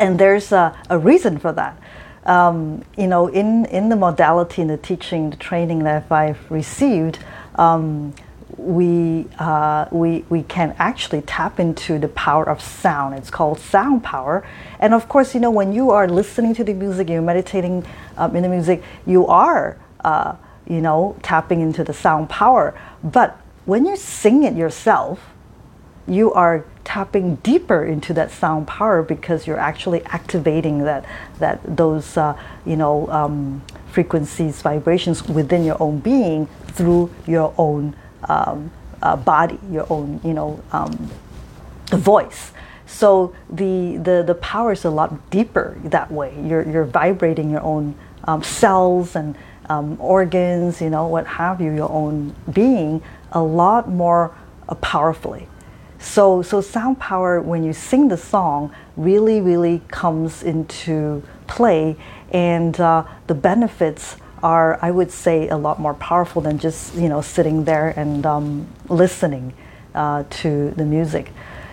And 0.00 0.18
there's 0.18 0.50
a, 0.50 0.76
a 0.88 0.98
reason 0.98 1.38
for 1.38 1.52
that. 1.52 1.78
Um, 2.24 2.84
you 2.96 3.06
know, 3.06 3.28
in, 3.28 3.66
in 3.66 3.90
the 3.90 3.96
modality, 3.96 4.62
in 4.62 4.68
the 4.68 4.78
teaching, 4.78 5.30
the 5.30 5.36
training 5.36 5.84
that 5.84 6.10
I've 6.10 6.50
received, 6.50 7.18
um, 7.54 8.14
we, 8.56 9.26
uh, 9.38 9.86
we, 9.90 10.24
we 10.28 10.42
can 10.44 10.74
actually 10.78 11.22
tap 11.22 11.58
into 11.58 11.98
the 11.98 12.08
power 12.08 12.48
of 12.48 12.62
sound. 12.62 13.14
It's 13.14 13.30
called 13.30 13.58
sound 13.58 14.04
power. 14.04 14.46
And 14.78 14.94
of 14.94 15.08
course, 15.08 15.34
you 15.34 15.40
know, 15.40 15.50
when 15.50 15.72
you 15.72 15.90
are 15.90 16.08
listening 16.08 16.54
to 16.54 16.64
the 16.64 16.74
music, 16.74 17.08
you're 17.08 17.22
meditating 17.22 17.84
um, 18.16 18.36
in 18.36 18.42
the 18.42 18.48
music, 18.48 18.82
you 19.04 19.26
are, 19.26 19.76
uh, 20.04 20.36
you 20.66 20.80
know, 20.80 21.16
tapping 21.22 21.60
into 21.60 21.82
the 21.82 21.92
sound 21.92 22.28
power. 22.28 22.78
But 23.02 23.36
when 23.64 23.84
you 23.84 23.96
sing 23.96 24.44
it 24.44 24.54
yourself, 24.54 25.20
you 26.06 26.32
are 26.32 26.64
tapping 26.84 27.34
deeper 27.36 27.84
into 27.84 28.14
that 28.14 28.30
sound 28.30 28.68
power 28.68 29.02
because 29.02 29.44
you're 29.48 29.58
actually 29.58 30.04
activating 30.04 30.84
that, 30.84 31.04
that 31.40 31.60
those, 31.76 32.16
uh, 32.16 32.38
you 32.64 32.76
know, 32.76 33.08
um, 33.08 33.60
frequencies, 33.90 34.62
vibrations 34.62 35.26
within 35.26 35.64
your 35.64 35.76
own 35.82 35.98
being 35.98 36.46
through 36.68 37.12
your 37.26 37.52
own 37.58 37.96
um, 38.28 38.70
uh, 39.02 39.16
body, 39.16 39.58
your 39.70 39.86
own, 39.90 40.20
you 40.24 40.34
know, 40.34 40.62
um, 40.72 41.10
voice. 41.90 42.52
So 42.86 43.34
the, 43.50 43.96
the, 43.96 44.22
the 44.26 44.34
power 44.36 44.72
is 44.72 44.84
a 44.84 44.90
lot 44.90 45.30
deeper 45.30 45.76
that 45.84 46.10
way. 46.10 46.34
You're, 46.44 46.68
you're 46.68 46.84
vibrating 46.84 47.50
your 47.50 47.62
own 47.62 47.94
um, 48.24 48.42
cells 48.42 49.16
and 49.16 49.36
um, 49.68 49.96
organs, 50.00 50.80
you 50.80 50.90
know, 50.90 51.08
what 51.08 51.26
have 51.26 51.60
you, 51.60 51.72
your 51.72 51.90
own 51.90 52.34
being 52.52 53.02
a 53.32 53.42
lot 53.42 53.88
more 53.88 54.34
uh, 54.68 54.74
powerfully. 54.76 55.48
So, 55.98 56.42
so 56.42 56.60
sound 56.60 57.00
power, 57.00 57.40
when 57.40 57.64
you 57.64 57.72
sing 57.72 58.08
the 58.08 58.16
song, 58.16 58.72
really, 58.96 59.40
really 59.40 59.82
comes 59.88 60.42
into 60.42 61.22
play, 61.46 61.96
and 62.30 62.78
uh, 62.78 63.04
the 63.26 63.34
benefits 63.34 64.16
are, 64.42 64.78
I 64.82 64.90
would 64.90 65.10
say, 65.10 65.48
a 65.48 65.56
lot 65.56 65.80
more 65.80 65.94
powerful 65.94 66.42
than 66.42 66.58
just 66.58 66.94
you 66.94 67.08
know 67.08 67.20
sitting 67.20 67.64
there 67.64 67.88
and 67.96 68.24
um, 68.26 68.66
listening 68.88 69.54
uh, 69.94 70.24
to 70.30 70.70
the 70.72 70.84
music. 70.84 71.32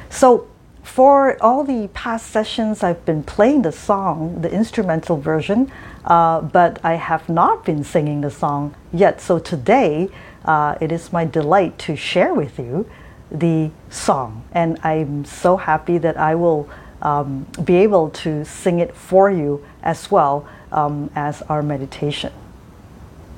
So 0.10 0.48
for 0.84 1.42
all 1.42 1.64
the 1.64 1.90
past 1.94 2.28
sessions, 2.28 2.84
I've 2.84 3.06
been 3.06 3.24
playing 3.24 3.62
the 3.62 3.72
song, 3.72 4.42
the 4.42 4.52
instrumental 4.52 5.18
version, 5.18 5.72
uh, 6.06 6.42
but 6.42 6.84
I 6.84 6.96
have 6.96 7.30
not 7.30 7.66
been 7.66 7.84
singing 7.84 8.22
the 8.22 8.30
song 8.30 8.76
yet. 8.92 9.22
So 9.22 9.40
today, 9.40 10.10
uh, 10.46 10.76
it 10.82 10.92
is 10.92 11.14
my 11.14 11.26
delight 11.26 11.80
to 11.80 11.96
share 11.96 12.34
with 12.34 12.60
you 12.60 12.90
the 13.32 13.72
song, 13.90 14.44
and 14.52 14.78
I'm 14.84 15.26
so 15.26 15.58
happy 15.58 15.98
that 15.98 16.18
I 16.18 16.36
will 16.36 16.70
um, 17.02 17.48
be 17.64 17.78
able 17.78 18.10
to 18.10 18.46
sing 18.46 18.80
it 18.80 18.96
for 18.96 19.32
you 19.32 19.66
as 19.82 20.12
well 20.12 20.48
um, 20.72 21.10
as 21.16 21.42
our 21.44 21.62
meditation. 21.62 22.32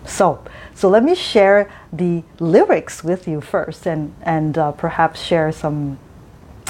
So, 0.05 0.43
so 0.73 0.89
let 0.89 1.03
me 1.03 1.15
share 1.15 1.69
the 1.91 2.23
lyrics 2.39 3.03
with 3.03 3.27
you 3.27 3.41
first 3.41 3.85
and, 3.85 4.13
and 4.21 4.57
uh, 4.57 4.71
perhaps 4.73 5.21
share 5.21 5.51
some 5.51 5.97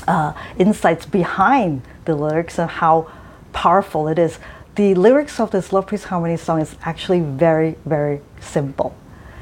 uh, 0.07 0.33
insights 0.57 1.05
behind 1.05 1.81
the 2.05 2.15
lyrics 2.15 2.59
and 2.59 2.69
how 2.69 3.11
powerful 3.53 4.07
it 4.07 4.19
is. 4.19 4.39
The 4.75 4.93
lyrics 4.93 5.39
of 5.39 5.51
this 5.51 5.71
Love 5.71 5.87
Peace 5.87 6.05
Harmony 6.05 6.37
song 6.37 6.61
is 6.61 6.75
actually 6.83 7.21
very, 7.21 7.77
very 7.85 8.21
simple. 8.39 8.95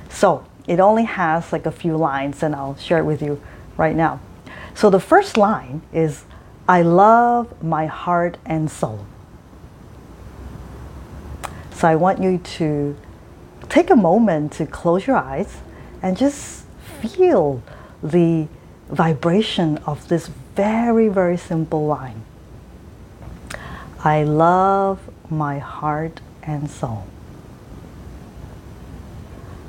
So 0.10 0.46
it 0.68 0.80
only 0.80 1.04
has 1.06 1.52
like 1.52 1.66
a 1.66 1.72
few 1.72 1.98
lines, 1.98 2.44
and 2.44 2.56
I'll 2.56 2.76
share 2.76 3.00
it 3.00 3.04
with 3.04 3.22
you 3.22 3.42
right 3.76 3.96
now. 3.96 4.20
So 4.76 4.90
the 4.90 5.00
first 5.00 5.38
line 5.38 5.82
is 5.92 6.24
I 6.68 6.82
love 6.82 7.62
my 7.62 7.88
heart 7.88 8.38
and 8.46 8.70
soul. 8.72 9.06
So 11.74 11.88
I 11.88 11.96
want 11.96 12.22
you 12.22 12.38
to 12.38 12.96
take 13.74 13.90
a 13.90 13.96
moment 13.96 14.52
to 14.52 14.68
close 14.68 15.08
your 15.08 15.16
eyes 15.16 15.58
and 16.04 16.16
just 16.16 16.64
feel 17.02 17.64
the 18.04 18.48
vibration 18.88 19.80
of 19.88 20.08
this 20.10 20.30
very, 20.56 21.08
very 21.08 21.36
simple 21.36 21.88
line. 21.88 22.24
I 24.04 24.22
love 24.22 25.00
my 25.28 25.58
heart 25.58 26.22
and 26.44 26.70
soul. 26.70 27.08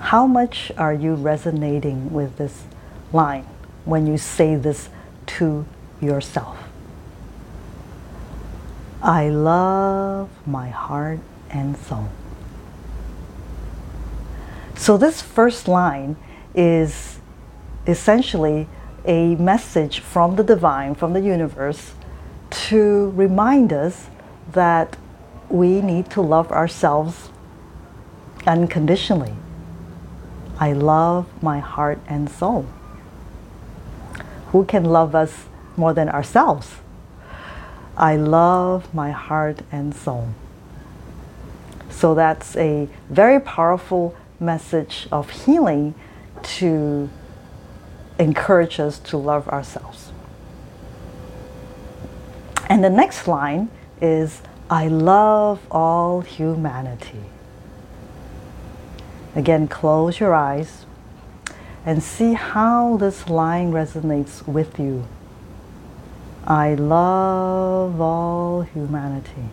How 0.01 0.27
much 0.27 0.71
are 0.77 0.93
you 0.93 1.15
resonating 1.15 2.13
with 2.13 2.37
this 2.37 2.65
line 3.11 3.47
when 3.87 4.07
you 4.07 4.19
say 4.19 4.55
this 4.55 4.91
to 5.39 5.65
yourself? 6.03 6.59
I 9.01 9.31
love 9.31 10.29
my 10.47 10.69
heart 10.69 11.21
and 11.49 11.75
soul. 11.75 12.11
So, 14.77 14.97
this 14.97 15.23
first 15.23 15.69
line 15.69 16.17
is 16.55 17.19
essentially 17.87 18.69
a 19.05 19.37
message 19.37 20.01
from 20.01 20.37
the 20.37 20.43
divine, 20.43 20.95
from 20.95 21.13
the 21.13 21.21
universe, 21.21 21.93
to 22.51 23.11
remind 23.11 23.73
us 23.73 24.09
that 24.53 24.97
we 25.49 25.81
need 25.81 26.11
to 26.11 26.21
love 26.21 26.51
ourselves 26.51 27.31
unconditionally. 28.47 29.35
I 30.59 30.73
love 30.73 31.27
my 31.43 31.59
heart 31.61 31.99
and 32.07 32.31
soul. 32.31 32.67
Who 34.49 34.65
can 34.65 34.85
love 34.85 35.15
us 35.15 35.47
more 35.77 35.93
than 35.93 36.09
ourselves? 36.09 36.71
I 37.97 38.17
love 38.17 38.93
my 38.95 39.11
heart 39.11 39.61
and 39.71 39.95
soul. 39.95 40.29
So 41.91 42.15
that's 42.15 42.57
a 42.57 42.89
very 43.09 43.41
powerful 43.41 44.15
message 44.41 45.09
of 45.11 45.31
healing 45.31 45.95
to 46.43 47.09
encourage 48.19 48.79
us 48.79 48.99
to 48.99 49.17
love 49.17 49.49
ourselves. 49.49 50.13
And 52.69 52.83
the 52.83 52.91
next 52.91 53.29
line 53.29 53.71
is 54.01 54.43
I 54.71 54.89
love 54.89 55.61
all 55.71 56.23
humanity. 56.23 57.21
Again, 59.35 59.69
close 59.69 60.21
your 60.21 60.35
eyes 60.35 60.87
and 61.85 62.03
see 62.03 62.33
how 62.33 62.97
this 62.97 63.29
line 63.29 63.73
resonates 63.73 64.47
with 64.47 64.79
you. 64.79 65.07
I 66.47 66.75
love 66.75 68.01
all 68.01 68.63
humanity. 68.63 69.51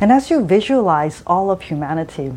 And 0.00 0.12
as 0.12 0.30
you 0.30 0.44
visualize 0.44 1.22
all 1.26 1.50
of 1.50 1.62
humanity, 1.62 2.32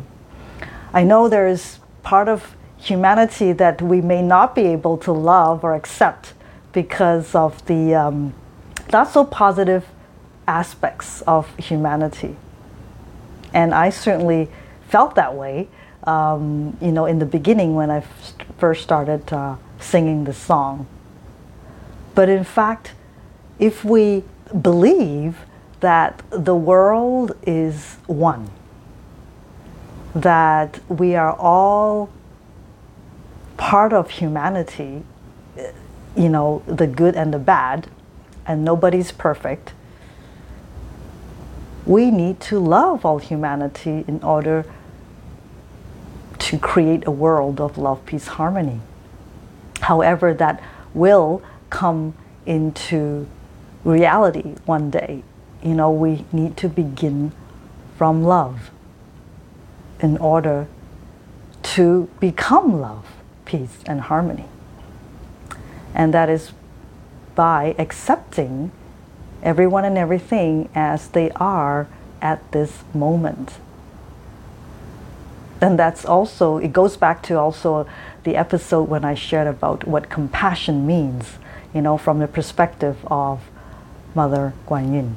I 0.92 1.04
know 1.04 1.28
there 1.28 1.48
is 1.48 1.78
part 2.02 2.28
of 2.28 2.56
humanity 2.76 3.52
that 3.52 3.82
we 3.82 4.00
may 4.00 4.22
not 4.22 4.54
be 4.54 4.62
able 4.62 4.96
to 4.98 5.12
love 5.12 5.64
or 5.64 5.74
accept 5.74 6.32
because 6.72 7.34
of 7.34 7.64
the 7.66 7.94
um, 7.94 8.34
not 8.92 9.08
so 9.08 9.24
positive 9.24 9.84
aspects 10.46 11.20
of 11.22 11.54
humanity. 11.56 12.36
And 13.52 13.74
I 13.74 13.90
certainly 13.90 14.48
felt 14.88 15.14
that 15.16 15.34
way, 15.34 15.68
um, 16.04 16.76
you 16.80 16.92
know, 16.92 17.06
in 17.06 17.18
the 17.18 17.26
beginning 17.26 17.74
when 17.74 17.90
I 17.90 18.02
first 18.58 18.82
started 18.82 19.32
uh, 19.32 19.56
singing 19.78 20.24
the 20.24 20.32
song. 20.32 20.86
But 22.14 22.28
in 22.28 22.44
fact, 22.44 22.92
if 23.58 23.84
we 23.84 24.24
believe 24.62 25.38
that 25.80 26.22
the 26.30 26.54
world 26.54 27.36
is 27.42 27.96
one, 28.06 28.50
that 30.14 30.80
we 30.88 31.14
are 31.14 31.34
all 31.34 32.10
part 33.56 33.92
of 33.92 34.10
humanity, 34.10 35.02
you 36.16 36.28
know, 36.28 36.62
the 36.66 36.86
good 36.86 37.14
and 37.14 37.32
the 37.32 37.38
bad, 37.38 37.88
and 38.46 38.64
nobody's 38.64 39.12
perfect, 39.12 39.72
we 41.84 42.10
need 42.10 42.40
to 42.40 42.58
love 42.58 43.04
all 43.04 43.18
humanity 43.18 44.04
in 44.06 44.22
order 44.22 44.64
to 46.38 46.58
create 46.58 47.06
a 47.06 47.10
world 47.10 47.60
of 47.60 47.78
love, 47.78 48.04
peace, 48.06 48.26
harmony. 48.26 48.80
However, 49.80 50.34
that 50.34 50.62
will 50.94 51.42
come 51.70 52.14
into 52.46 53.26
reality 53.84 54.54
one 54.64 54.90
day. 54.90 55.22
You 55.62 55.74
know, 55.74 55.90
we 55.90 56.24
need 56.32 56.56
to 56.58 56.68
begin 56.68 57.32
from 57.96 58.22
love 58.22 58.70
in 60.00 60.16
order 60.18 60.68
to 61.62 62.08
become 62.20 62.80
love, 62.80 63.06
peace, 63.44 63.78
and 63.86 64.02
harmony. 64.02 64.46
And 65.94 66.14
that 66.14 66.28
is 66.28 66.52
by 67.34 67.74
accepting 67.78 68.70
everyone 69.42 69.84
and 69.84 69.98
everything 69.98 70.68
as 70.74 71.08
they 71.08 71.30
are 71.32 71.88
at 72.20 72.52
this 72.52 72.84
moment. 72.94 73.54
And 75.60 75.78
that's 75.78 76.04
also, 76.04 76.58
it 76.58 76.72
goes 76.72 76.96
back 76.96 77.22
to 77.24 77.38
also 77.38 77.86
the 78.22 78.36
episode 78.36 78.88
when 78.88 79.04
I 79.04 79.14
shared 79.14 79.48
about 79.48 79.86
what 79.86 80.08
compassion 80.08 80.86
means, 80.86 81.38
you 81.74 81.82
know, 81.82 81.98
from 81.98 82.20
the 82.20 82.28
perspective 82.28 82.96
of 83.06 83.40
Mother 84.14 84.52
Guan 84.68 84.92
Yin. 84.92 85.16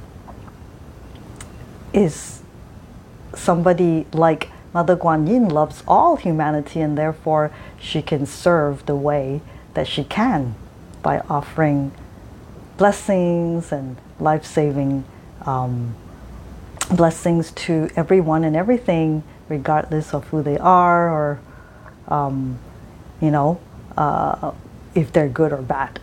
Is 1.93 2.41
somebody 3.33 4.07
like 4.13 4.49
Mother 4.73 4.95
Guan 4.95 5.27
Yin 5.27 5.49
loves 5.49 5.83
all 5.87 6.15
humanity 6.15 6.79
and 6.79 6.97
therefore 6.97 7.51
she 7.79 8.01
can 8.01 8.25
serve 8.25 8.85
the 8.85 8.95
way 8.95 9.41
that 9.73 9.87
she 9.87 10.03
can 10.03 10.55
by 11.01 11.19
offering 11.29 11.91
blessings 12.77 13.71
and 13.71 13.97
life 14.19 14.45
saving 14.45 15.03
um, 15.45 15.95
blessings 16.89 17.51
to 17.51 17.89
everyone 17.95 18.43
and 18.43 18.55
everything, 18.55 19.23
regardless 19.49 20.13
of 20.13 20.27
who 20.27 20.41
they 20.41 20.57
are 20.57 21.09
or, 21.09 21.39
um, 22.07 22.59
you 23.19 23.31
know, 23.31 23.59
uh, 23.97 24.51
if 24.95 25.11
they're 25.11 25.29
good 25.29 25.51
or 25.51 25.61
bad. 25.61 25.99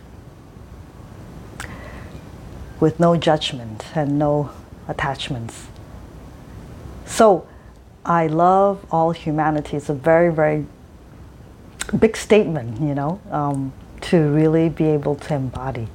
With 2.79 2.99
no 2.99 3.17
judgment 3.17 3.85
and 3.95 4.17
no 4.17 4.51
attachments. 4.87 5.67
So, 7.09 7.47
I 8.05 8.27
love 8.27 8.85
all 8.91 9.11
humanity. 9.11 9.75
It's 9.75 9.89
a 9.89 9.93
very, 9.93 10.31
very 10.31 10.65
big 11.97 12.15
statement, 12.15 12.79
you 12.79 12.95
know, 12.95 13.19
um, 13.31 13.73
to 14.01 14.29
really 14.29 14.69
be 14.69 14.85
able 14.85 15.15
to 15.15 15.33
embody. 15.33 15.87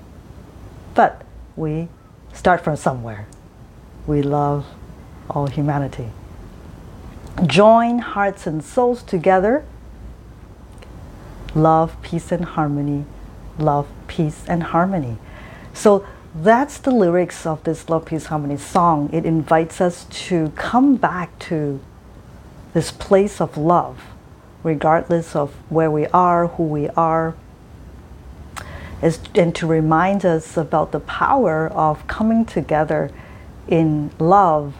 But 0.94 1.22
we 1.56 1.88
start 2.32 2.62
from 2.62 2.76
somewhere. 2.76 3.26
We 4.06 4.22
love 4.22 4.66
all 5.30 5.46
humanity. 5.46 6.08
Join 7.46 8.00
hearts 8.00 8.46
and 8.46 8.62
souls 8.62 9.02
together. 9.02 9.64
Love, 11.54 11.96
peace, 12.02 12.32
and 12.32 12.44
harmony. 12.44 13.06
Love, 13.58 13.88
peace, 14.08 14.44
and 14.46 14.64
harmony. 14.64 15.16
So 15.72 16.04
that's 16.34 16.78
the 16.78 16.90
lyrics 16.90 17.46
of 17.46 17.62
this 17.62 17.88
Love, 17.88 18.06
Peace, 18.06 18.26
Harmony 18.26 18.56
song. 18.56 19.08
It 19.12 19.24
invites 19.24 19.80
us 19.80 20.04
to 20.26 20.50
come 20.56 20.96
back 20.96 21.38
to 21.40 21.80
this 22.72 22.90
place 22.90 23.40
of 23.40 23.56
love, 23.56 24.02
regardless 24.64 25.36
of 25.36 25.54
where 25.70 25.90
we 25.90 26.06
are, 26.08 26.48
who 26.48 26.64
we 26.64 26.88
are, 26.90 27.34
and 29.34 29.54
to 29.54 29.66
remind 29.66 30.24
us 30.24 30.56
about 30.56 30.90
the 30.90 30.98
power 30.98 31.68
of 31.68 32.04
coming 32.08 32.44
together 32.44 33.12
in 33.68 34.10
love, 34.18 34.74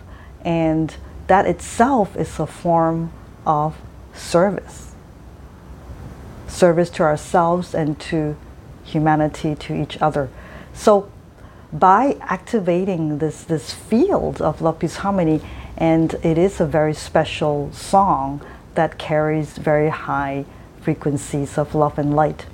and 0.45 0.97
that 1.29 1.47
itself 1.47 2.17
is 2.17 2.41
a 2.41 2.47
form 2.47 3.13
of 3.47 3.77
service. 4.13 4.93
Service 6.49 6.91
to 6.91 7.05
ourselves 7.05 7.75
and 7.75 8.01
to 8.01 8.37
humanity, 8.83 9.55
to 9.55 9.75
each 9.75 10.01
other. 10.03 10.29
So, 10.73 11.11
by 11.75 12.17
activating 12.21 13.19
this, 13.19 13.43
this 13.43 13.73
field 13.73 14.41
of 14.41 14.63
love, 14.63 14.79
peace, 14.79 14.97
harmony, 14.97 15.43
and 15.77 16.15
it 16.23 16.39
is 16.39 16.61
a 16.61 16.67
very 16.67 16.95
special 16.95 17.71
song 17.73 18.41
that 18.75 18.97
carries 18.97 19.59
very 19.59 19.89
high 19.89 20.45
frequencies 20.81 21.59
of 21.59 21.75
love 21.75 21.99
and 21.99 22.15
light. 22.15 22.47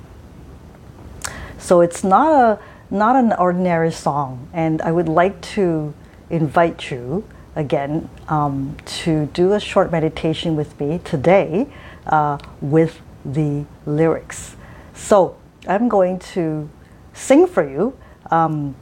So 1.59 1.81
it's 1.81 2.03
not 2.03 2.31
a 2.31 2.59
not 2.91 3.15
an 3.15 3.31
ordinary 3.31 3.91
song, 3.91 4.49
and 4.51 4.81
I 4.81 4.91
would 4.91 5.07
like 5.07 5.39
to 5.55 5.93
invite 6.29 6.91
you 6.91 7.23
again 7.55 8.09
um, 8.27 8.75
to 8.85 9.27
do 9.27 9.53
a 9.53 9.61
short 9.61 9.91
meditation 9.91 10.57
with 10.57 10.77
me 10.77 10.99
today 11.05 11.67
uh, 12.07 12.37
with 12.59 12.99
the 13.23 13.65
lyrics. 13.85 14.57
So 14.93 15.37
I'm 15.67 15.87
going 15.87 16.19
to 16.33 16.69
sing 17.13 17.47
for 17.47 17.67
you. 17.67 17.97
Um, 18.29 18.75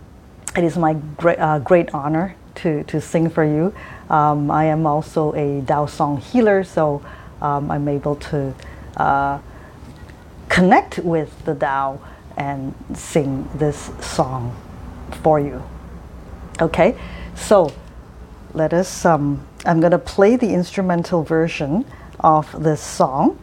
it 0.55 0.63
is 0.63 0.77
my 0.77 0.93
great, 0.93 1.39
uh, 1.39 1.59
great 1.59 1.93
honor 1.93 2.35
to, 2.55 2.83
to 2.85 2.99
sing 2.99 3.29
for 3.29 3.43
you. 3.43 3.73
Um, 4.09 4.49
I 4.51 4.65
am 4.65 4.85
also 4.85 5.33
a 5.33 5.61
Dao 5.61 5.89
song 5.89 6.17
healer, 6.17 6.63
so 6.63 7.03
um, 7.41 7.69
I'm 7.71 7.87
able 7.87 8.15
to 8.15 8.53
uh, 8.97 9.39
connect 10.49 10.99
with 10.99 11.45
the 11.45 11.55
Dao 11.55 11.99
and 12.37 12.73
sing 12.93 13.47
this 13.55 13.91
song 13.99 14.55
for 15.21 15.39
you. 15.39 15.61
Okay, 16.61 16.97
so 17.35 17.71
let 18.53 18.73
us. 18.73 19.05
Um, 19.05 19.45
I'm 19.65 19.79
going 19.79 19.91
to 19.91 19.99
play 19.99 20.35
the 20.35 20.53
instrumental 20.53 21.23
version 21.23 21.85
of 22.19 22.63
this 22.63 22.81
song 22.81 23.37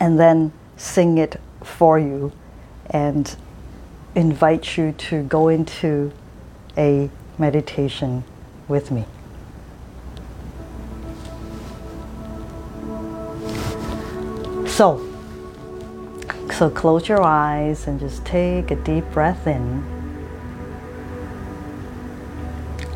and 0.00 0.18
then 0.18 0.52
sing 0.76 1.18
it 1.18 1.40
for 1.62 1.98
you 1.98 2.32
and 2.90 3.36
invite 4.16 4.78
you 4.78 4.92
to 4.92 5.22
go 5.24 5.48
into 5.48 6.10
a 6.76 7.10
meditation 7.38 8.24
with 8.66 8.90
me. 8.90 9.04
So, 14.66 15.06
so 16.54 16.70
close 16.70 17.08
your 17.08 17.22
eyes 17.22 17.86
and 17.86 18.00
just 18.00 18.24
take 18.24 18.70
a 18.70 18.76
deep 18.76 19.04
breath 19.12 19.46
in. 19.46 19.84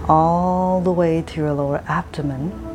All 0.08 0.80
the 0.80 0.90
way 0.90 1.22
to 1.22 1.36
your 1.36 1.52
lower 1.52 1.84
abdomen. 1.86 2.69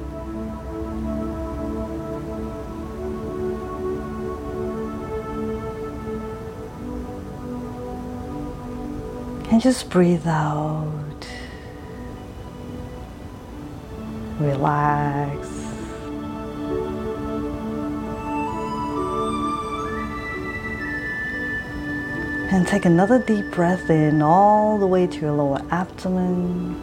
And 9.56 9.62
just 9.64 9.90
breathe 9.90 10.28
out. 10.28 11.26
Relax. 14.38 15.48
And 22.52 22.68
take 22.68 22.84
another 22.84 23.18
deep 23.20 23.50
breath 23.54 23.90
in 23.90 24.22
all 24.22 24.78
the 24.78 24.88
way 24.88 25.08
to 25.08 25.20
your 25.22 25.32
lower 25.32 25.66
abdomen. 25.72 26.76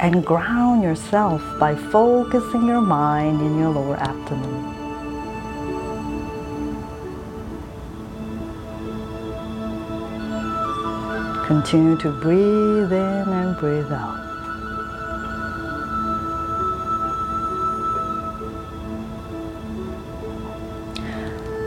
and 0.00 0.26
ground 0.26 0.82
yourself 0.82 1.40
by 1.60 1.76
focusing 1.76 2.66
your 2.66 2.80
mind 2.80 3.40
in 3.40 3.56
your 3.60 3.70
lower 3.70 3.96
abdomen. 3.96 4.69
Continue 11.50 11.96
to 11.96 12.10
breathe 12.12 12.92
in 12.92 13.28
and 13.40 13.56
breathe 13.56 13.90
out. 13.90 14.20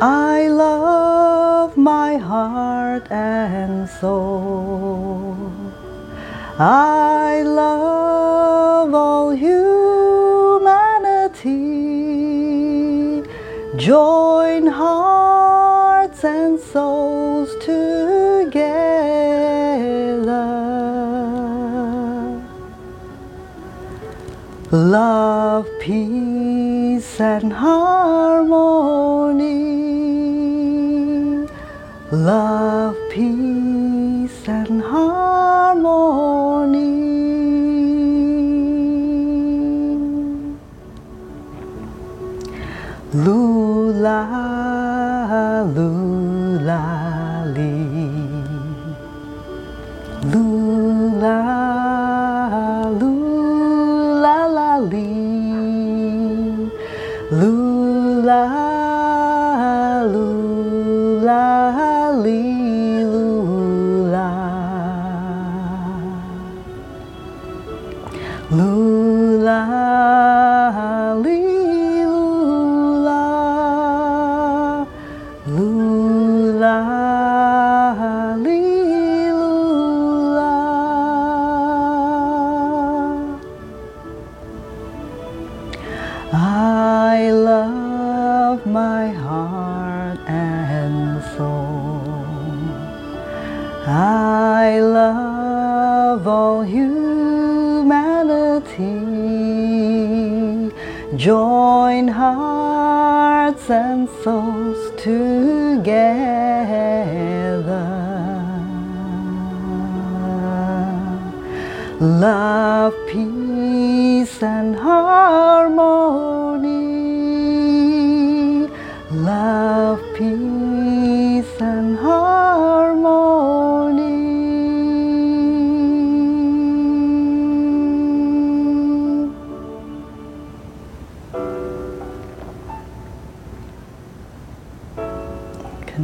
I 0.02 0.48
love 0.48 1.76
my 1.76 2.15
heart 2.15 3.12
and 3.12 3.89
soul. 3.89 5.52
I 6.58 7.43
love 7.46 8.93
all 8.93 9.32
humanity. 9.32 9.60
Join 13.76 14.67
hearts 14.67 16.24
and 16.24 16.58
souls 16.58 17.23
Love, 24.74 25.70
peace, 25.80 27.22
and 27.22 27.54
harmony. 27.54 28.58
Love, 32.12 32.98
peace, 33.12 34.48
and 34.48 34.82
harmony. 34.82 35.44
Lula, 43.14 44.53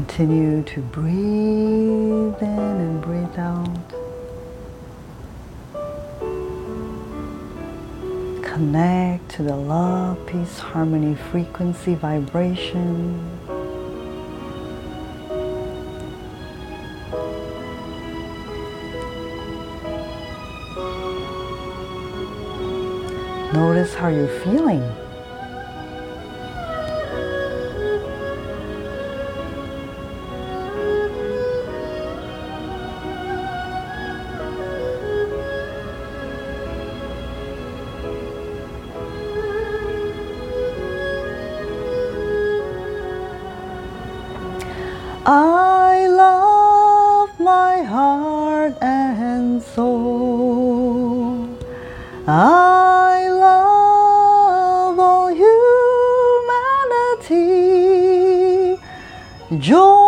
Continue 0.10 0.64
to 0.64 0.82
breathe 0.82 2.42
in 2.42 2.60
and 2.60 3.00
breathe 3.00 3.38
out. 3.38 3.70
Connect 8.44 9.30
to 9.30 9.44
the 9.44 9.56
love, 9.56 10.18
peace, 10.26 10.58
harmony, 10.58 11.16
frequency, 11.16 11.94
vibration. 11.94 13.24
Notice 23.54 23.94
how 23.94 24.08
you're 24.10 24.28
feeling. 24.40 24.84
I 52.32 53.28
love 53.28 55.00
all 55.00 55.30
humanity. 57.24 58.78
Join 59.58 59.99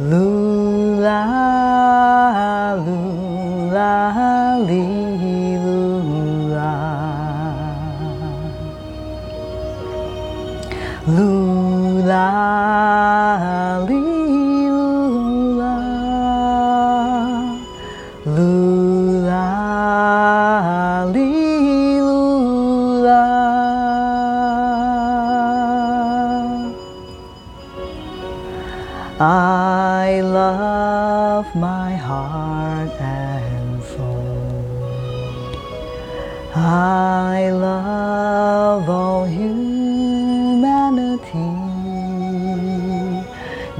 Lula, 0.00 1.22
lula, 2.84 4.58
lee, 4.66 4.93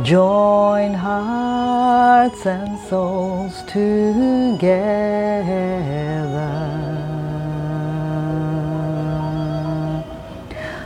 Join 0.04 0.92
hearts 0.92 2.44
and 2.44 2.78
souls 2.78 3.62
together. 3.62 4.60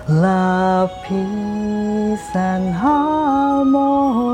Love, 0.09 0.93
peace, 1.03 2.37
and 2.37 2.73
harmony. 2.73 4.28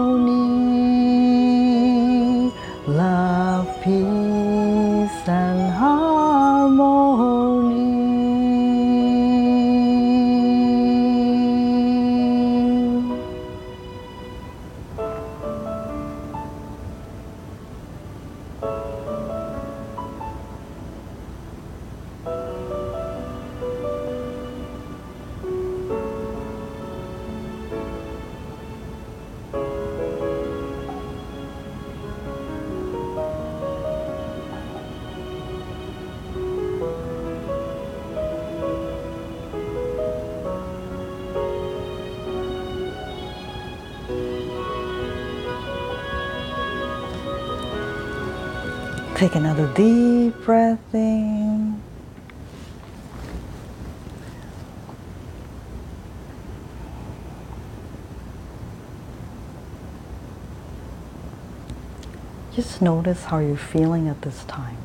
Just 62.54 62.80
notice 62.80 63.24
how 63.24 63.38
you're 63.38 63.56
feeling 63.56 64.06
at 64.06 64.22
this 64.22 64.44
time. 64.44 64.76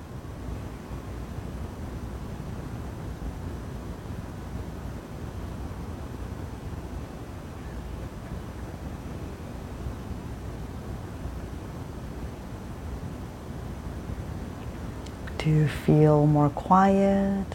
Do 15.37 15.51
you 15.51 15.67
feel 15.67 16.25
more 16.25 16.49
quiet, 16.49 17.45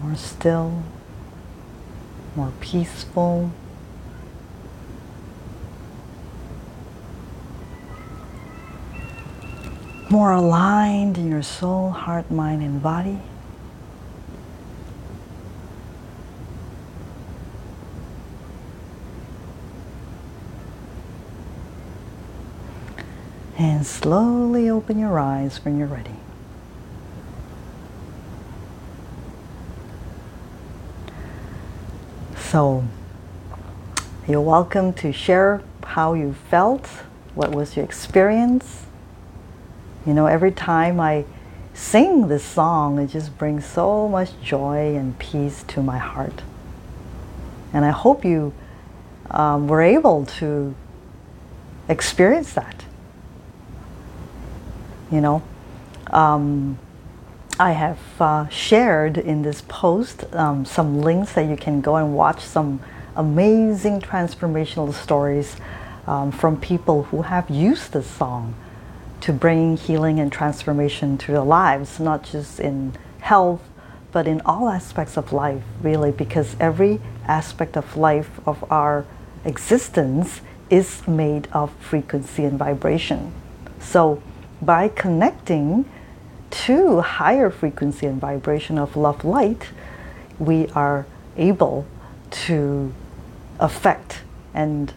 more 0.00 0.14
still, 0.14 0.84
more 2.36 2.52
peaceful? 2.60 3.50
More 10.14 10.30
aligned 10.30 11.18
in 11.18 11.28
your 11.28 11.42
soul, 11.42 11.90
heart, 11.90 12.30
mind, 12.30 12.62
and 12.62 12.80
body? 12.80 13.18
And 23.58 23.84
slowly 23.84 24.70
open 24.70 25.00
your 25.00 25.18
eyes 25.18 25.58
when 25.64 25.78
you're 25.78 25.88
ready. 25.88 26.14
So, 32.36 32.84
you're 34.28 34.40
welcome 34.40 34.92
to 34.92 35.12
share 35.12 35.60
how 35.82 36.14
you 36.14 36.34
felt, 36.34 36.86
what 37.34 37.50
was 37.50 37.74
your 37.74 37.84
experience. 37.84 38.84
You 40.06 40.12
know, 40.12 40.26
every 40.26 40.52
time 40.52 41.00
I 41.00 41.24
sing 41.72 42.28
this 42.28 42.44
song, 42.44 42.98
it 42.98 43.08
just 43.08 43.36
brings 43.38 43.64
so 43.64 44.08
much 44.08 44.30
joy 44.42 44.94
and 44.96 45.18
peace 45.18 45.64
to 45.68 45.82
my 45.82 45.98
heart. 45.98 46.42
And 47.72 47.84
I 47.84 47.90
hope 47.90 48.24
you 48.24 48.52
um, 49.30 49.66
were 49.66 49.82
able 49.82 50.26
to 50.38 50.74
experience 51.88 52.52
that. 52.52 52.84
You 55.10 55.20
know, 55.20 55.42
um, 56.10 56.78
I 57.58 57.72
have 57.72 57.98
uh, 58.20 58.48
shared 58.48 59.16
in 59.16 59.42
this 59.42 59.62
post 59.68 60.24
um, 60.34 60.64
some 60.64 61.00
links 61.00 61.32
that 61.32 61.48
you 61.48 61.56
can 61.56 61.80
go 61.80 61.96
and 61.96 62.14
watch 62.14 62.42
some 62.44 62.80
amazing 63.16 64.00
transformational 64.00 64.92
stories 64.92 65.56
um, 66.06 66.30
from 66.30 66.60
people 66.60 67.04
who 67.04 67.22
have 67.22 67.48
used 67.48 67.92
this 67.92 68.06
song 68.06 68.54
to 69.24 69.32
bring 69.32 69.74
healing 69.74 70.20
and 70.20 70.30
transformation 70.30 71.16
to 71.16 71.32
their 71.32 71.40
lives, 71.40 71.98
not 71.98 72.22
just 72.22 72.60
in 72.60 72.92
health, 73.20 73.62
but 74.12 74.28
in 74.28 74.42
all 74.42 74.68
aspects 74.68 75.16
of 75.16 75.32
life, 75.32 75.62
really, 75.80 76.12
because 76.12 76.54
every 76.60 77.00
aspect 77.26 77.74
of 77.74 77.96
life, 77.96 78.38
of 78.46 78.62
our 78.70 79.06
existence, 79.46 80.42
is 80.68 81.08
made 81.08 81.48
of 81.52 81.72
frequency 81.76 82.44
and 82.44 82.58
vibration. 82.58 83.32
So, 83.80 84.22
by 84.60 84.88
connecting 84.88 85.86
to 86.66 87.00
higher 87.00 87.48
frequency 87.48 88.04
and 88.04 88.20
vibration 88.20 88.76
of 88.76 88.94
love 88.94 89.24
light, 89.24 89.70
we 90.38 90.68
are 90.74 91.06
able 91.38 91.86
to 92.30 92.92
affect 93.58 94.20
and 94.52 94.92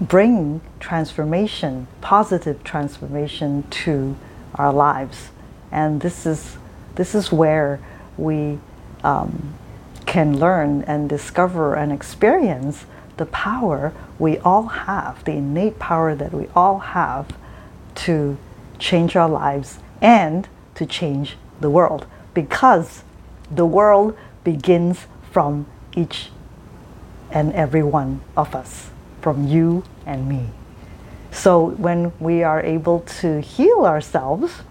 bring 0.00 0.60
transformation, 0.80 1.86
positive 2.00 2.62
transformation 2.64 3.64
to 3.70 4.16
our 4.54 4.72
lives. 4.72 5.30
And 5.70 6.00
this 6.00 6.26
is, 6.26 6.56
this 6.94 7.14
is 7.14 7.32
where 7.32 7.80
we 8.16 8.58
um, 9.02 9.54
can 10.06 10.38
learn 10.38 10.82
and 10.82 11.08
discover 11.08 11.74
and 11.74 11.92
experience 11.92 12.86
the 13.16 13.26
power 13.26 13.92
we 14.18 14.38
all 14.38 14.68
have, 14.68 15.22
the 15.24 15.32
innate 15.32 15.78
power 15.78 16.14
that 16.14 16.32
we 16.32 16.46
all 16.54 16.78
have 16.78 17.36
to 17.94 18.38
change 18.78 19.16
our 19.16 19.28
lives 19.28 19.80
and 20.00 20.48
to 20.74 20.86
change 20.86 21.36
the 21.60 21.68
world 21.68 22.06
because 22.32 23.02
the 23.50 23.66
world 23.66 24.16
begins 24.44 25.06
from 25.30 25.66
each 25.96 26.30
and 27.30 27.52
every 27.52 27.82
one 27.82 28.20
of 28.36 28.54
us, 28.54 28.90
from 29.28 29.46
you 29.46 29.84
and 30.06 30.26
me. 30.26 30.48
So 31.30 31.72
when 31.72 32.14
we 32.18 32.42
are 32.42 32.62
able 32.62 33.00
to 33.20 33.42
heal 33.42 33.84
ourselves 33.84 34.62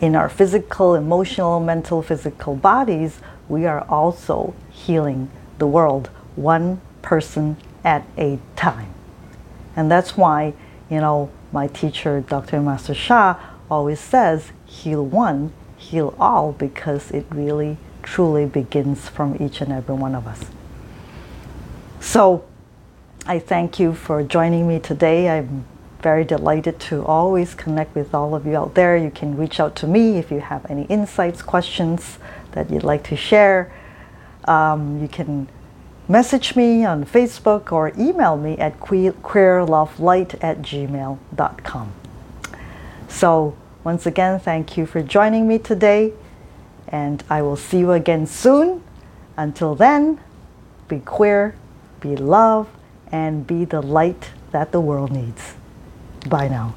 in 0.00 0.14
our 0.14 0.28
physical, 0.28 0.94
emotional, 0.94 1.58
mental, 1.58 2.02
physical 2.02 2.54
bodies, 2.54 3.18
we 3.48 3.66
are 3.66 3.84
also 3.88 4.54
healing 4.70 5.28
the 5.58 5.66
world 5.66 6.08
one 6.36 6.80
person 7.02 7.56
at 7.82 8.04
a 8.16 8.38
time. 8.54 8.94
And 9.74 9.90
that's 9.90 10.16
why, 10.16 10.54
you 10.88 11.00
know, 11.00 11.28
my 11.50 11.66
teacher, 11.66 12.20
Dr. 12.20 12.60
Master 12.60 12.94
Sha, 12.94 13.40
always 13.68 13.98
says, 13.98 14.52
heal 14.66 15.04
one, 15.04 15.52
heal 15.76 16.14
all, 16.20 16.52
because 16.52 17.10
it 17.10 17.26
really, 17.30 17.76
truly 18.04 18.46
begins 18.46 19.08
from 19.08 19.36
each 19.42 19.60
and 19.60 19.72
every 19.72 19.96
one 19.96 20.14
of 20.14 20.28
us. 20.28 20.44
So, 21.98 22.44
I 23.28 23.40
thank 23.40 23.80
you 23.80 23.92
for 23.92 24.22
joining 24.22 24.68
me 24.68 24.78
today. 24.78 25.28
I'm 25.28 25.64
very 26.00 26.22
delighted 26.22 26.78
to 26.78 27.04
always 27.04 27.56
connect 27.56 27.96
with 27.96 28.14
all 28.14 28.36
of 28.36 28.46
you 28.46 28.56
out 28.56 28.76
there. 28.76 28.96
You 28.96 29.10
can 29.10 29.36
reach 29.36 29.58
out 29.58 29.74
to 29.76 29.88
me 29.88 30.18
if 30.18 30.30
you 30.30 30.38
have 30.38 30.64
any 30.70 30.84
insights, 30.84 31.42
questions 31.42 32.20
that 32.52 32.70
you'd 32.70 32.84
like 32.84 33.02
to 33.08 33.16
share. 33.16 33.72
Um, 34.44 35.02
you 35.02 35.08
can 35.08 35.48
message 36.06 36.54
me 36.54 36.84
on 36.84 37.04
Facebook 37.04 37.72
or 37.72 37.90
email 37.98 38.36
me 38.36 38.58
at 38.58 38.78
que- 38.78 39.10
queerlovelight 39.10 40.38
at 40.40 40.62
gmail.com. 40.62 41.92
So, 43.08 43.56
once 43.82 44.06
again, 44.06 44.38
thank 44.38 44.76
you 44.76 44.86
for 44.86 45.02
joining 45.02 45.48
me 45.48 45.58
today, 45.58 46.12
and 46.86 47.24
I 47.28 47.42
will 47.42 47.56
see 47.56 47.80
you 47.80 47.90
again 47.90 48.28
soon. 48.28 48.84
Until 49.36 49.74
then, 49.74 50.20
be 50.86 51.00
queer, 51.00 51.56
be 51.98 52.14
love, 52.14 52.68
and 53.12 53.46
be 53.46 53.64
the 53.64 53.80
light 53.80 54.30
that 54.50 54.72
the 54.72 54.80
world 54.80 55.12
needs. 55.12 55.54
Bye 56.28 56.48
now. 56.48 56.74